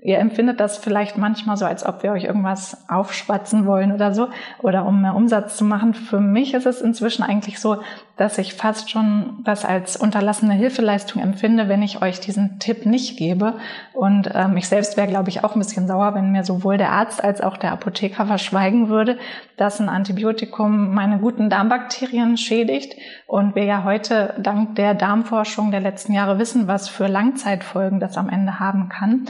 Ihr 0.00 0.18
empfindet 0.18 0.60
das 0.60 0.78
vielleicht 0.78 1.18
manchmal 1.18 1.56
so, 1.56 1.64
als 1.64 1.84
ob 1.84 2.02
wir 2.02 2.12
euch 2.12 2.24
irgendwas 2.24 2.88
aufschwatzen 2.88 3.66
wollen 3.66 3.92
oder 3.92 4.14
so 4.14 4.28
oder 4.60 4.86
um 4.86 5.02
mehr 5.02 5.14
Umsatz 5.14 5.56
zu 5.56 5.64
machen. 5.64 5.94
Für 5.94 6.20
mich 6.20 6.54
ist 6.54 6.66
es 6.66 6.80
inzwischen 6.80 7.24
eigentlich 7.24 7.58
so, 7.58 7.78
dass 8.16 8.36
ich 8.38 8.54
fast 8.54 8.90
schon 8.90 9.38
das 9.44 9.64
als 9.64 9.96
unterlassene 9.96 10.54
Hilfeleistung 10.54 11.22
empfinde, 11.22 11.68
wenn 11.68 11.82
ich 11.82 12.02
euch 12.02 12.18
diesen 12.18 12.58
Tipp 12.58 12.84
nicht 12.84 13.16
gebe. 13.16 13.54
Und 13.92 14.30
ähm, 14.34 14.56
ich 14.56 14.68
selbst 14.68 14.96
wäre, 14.96 15.06
glaube 15.06 15.28
ich, 15.28 15.44
auch 15.44 15.54
ein 15.54 15.60
bisschen 15.60 15.86
sauer, 15.86 16.14
wenn 16.14 16.32
mir 16.32 16.42
sowohl 16.42 16.78
der 16.78 16.90
Arzt 16.90 17.22
als 17.22 17.40
auch 17.40 17.56
der 17.56 17.72
Apotheker 17.72 18.26
verschweigen 18.26 18.88
würde, 18.88 19.18
dass 19.56 19.80
ein 19.80 19.88
Antibiotikum 19.88 20.94
meine 20.94 21.18
guten 21.18 21.48
Darmbakterien 21.48 22.36
schädigt. 22.36 22.96
Und 23.26 23.54
wir 23.54 23.64
ja 23.64 23.84
heute 23.84 24.34
dank 24.38 24.74
der 24.74 24.94
Darmforschung 24.94 25.70
der 25.70 25.80
letzten 25.80 26.12
Jahre 26.12 26.40
wissen, 26.40 26.66
was 26.66 26.88
für 26.88 27.06
Langzeitfolgen 27.06 28.00
das 28.00 28.16
am 28.16 28.28
Ende 28.28 28.58
haben 28.58 28.88
kann. 28.88 29.26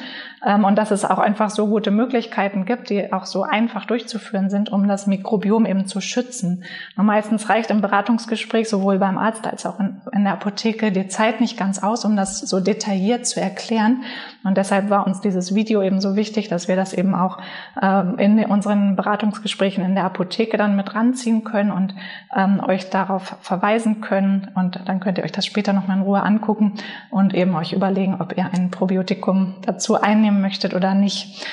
Ähm, 0.47 0.58
und 0.65 0.77
dass 0.77 0.91
es 0.91 1.05
auch 1.05 1.19
einfach 1.19 1.51
so 1.51 1.67
gute 1.67 1.91
Möglichkeiten 1.91 2.65
gibt, 2.65 2.91
die 2.91 3.13
auch 3.13 3.27
so 3.27 3.43
einfach 3.43 3.85
durchzuführen 3.85 4.51
sind, 4.51 4.71
um 4.71 4.89
das 4.89 5.07
Mikrobiom 5.07 5.67
eben 5.67 5.87
zu 5.87 6.01
schützen. 6.01 6.65
Und 6.97 7.07
meistens 7.07 7.49
reicht 7.49 7.71
im 7.71 7.81
Beratungsgespräch 7.81 8.69
sowohl 8.69 8.99
beim 8.99 9.19
Arzt 9.19 9.47
als 9.47 9.67
auch 9.67 9.79
in, 9.81 10.01
in 10.13 10.25
der 10.25 10.35
Apotheke 10.35 10.93
die 10.93 11.09
Zeit 11.09 11.41
nicht 11.41 11.57
ganz 11.57 11.83
aus, 11.83 12.05
um 12.05 12.17
das 12.17 12.41
so 12.41 12.61
detailliert 12.61 13.27
zu 13.27 13.41
erklären. 13.41 14.03
Und 14.49 14.57
deshalb 14.57 14.89
war 14.89 15.07
uns 15.07 15.21
dieses 15.21 15.55
Video 15.55 15.83
eben 15.83 16.01
so 16.01 16.17
wichtig, 16.17 16.49
dass 16.49 16.69
wir 16.69 16.77
das 16.77 16.95
eben 16.95 17.15
auch 17.15 17.37
ähm, 17.83 18.19
in 18.19 18.43
unseren 18.47 18.97
Beratungsgesprächen 18.97 19.85
in 19.85 19.95
der 19.95 20.05
Apotheke 20.05 20.57
dann 20.57 20.75
mit 20.75 20.95
ranziehen 20.95 21.45
können 21.45 21.71
und 21.71 21.95
ähm, 22.35 22.59
euch 22.67 22.89
darauf 22.89 23.37
verweisen 23.43 24.01
können. 24.01 24.51
Und 24.55 24.81
dann 24.87 25.01
könnt 25.01 25.19
ihr 25.19 25.25
euch 25.25 25.33
das 25.33 25.45
später 25.45 25.75
nochmal 25.75 25.99
in 25.99 26.03
Ruhe 26.03 26.23
angucken 26.23 26.73
und 27.11 27.35
eben 27.35 27.55
euch 27.57 27.75
überlegen, 27.75 28.23
ob 28.23 28.39
ihr 28.39 28.49
ein 28.51 28.71
Probiotikum 28.71 29.57
dazu 29.67 30.01
einnehmen 30.01 30.41
möchtet 30.41 30.73
oder 30.73 30.95
nicht. 30.95 31.47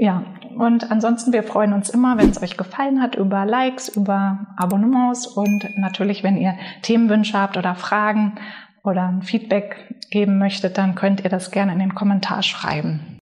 Ja, 0.00 0.22
und 0.56 0.90
ansonsten, 0.90 1.34
wir 1.34 1.42
freuen 1.42 1.74
uns 1.74 1.90
immer, 1.90 2.16
wenn 2.16 2.30
es 2.30 2.40
euch 2.42 2.56
gefallen 2.56 3.02
hat, 3.02 3.16
über 3.16 3.44
Likes, 3.44 3.88
über 3.88 4.46
Abonnements 4.56 5.26
und 5.26 5.68
natürlich, 5.76 6.22
wenn 6.22 6.38
ihr 6.38 6.54
Themenwünsche 6.80 7.38
habt 7.38 7.58
oder 7.58 7.74
Fragen 7.74 8.38
oder 8.88 9.08
ein 9.08 9.22
Feedback 9.22 9.94
geben 10.10 10.38
möchtet, 10.38 10.78
dann 10.78 10.94
könnt 10.94 11.22
ihr 11.22 11.30
das 11.30 11.50
gerne 11.50 11.72
in 11.72 11.78
den 11.78 11.94
Kommentar 11.94 12.42
schreiben. 12.42 13.16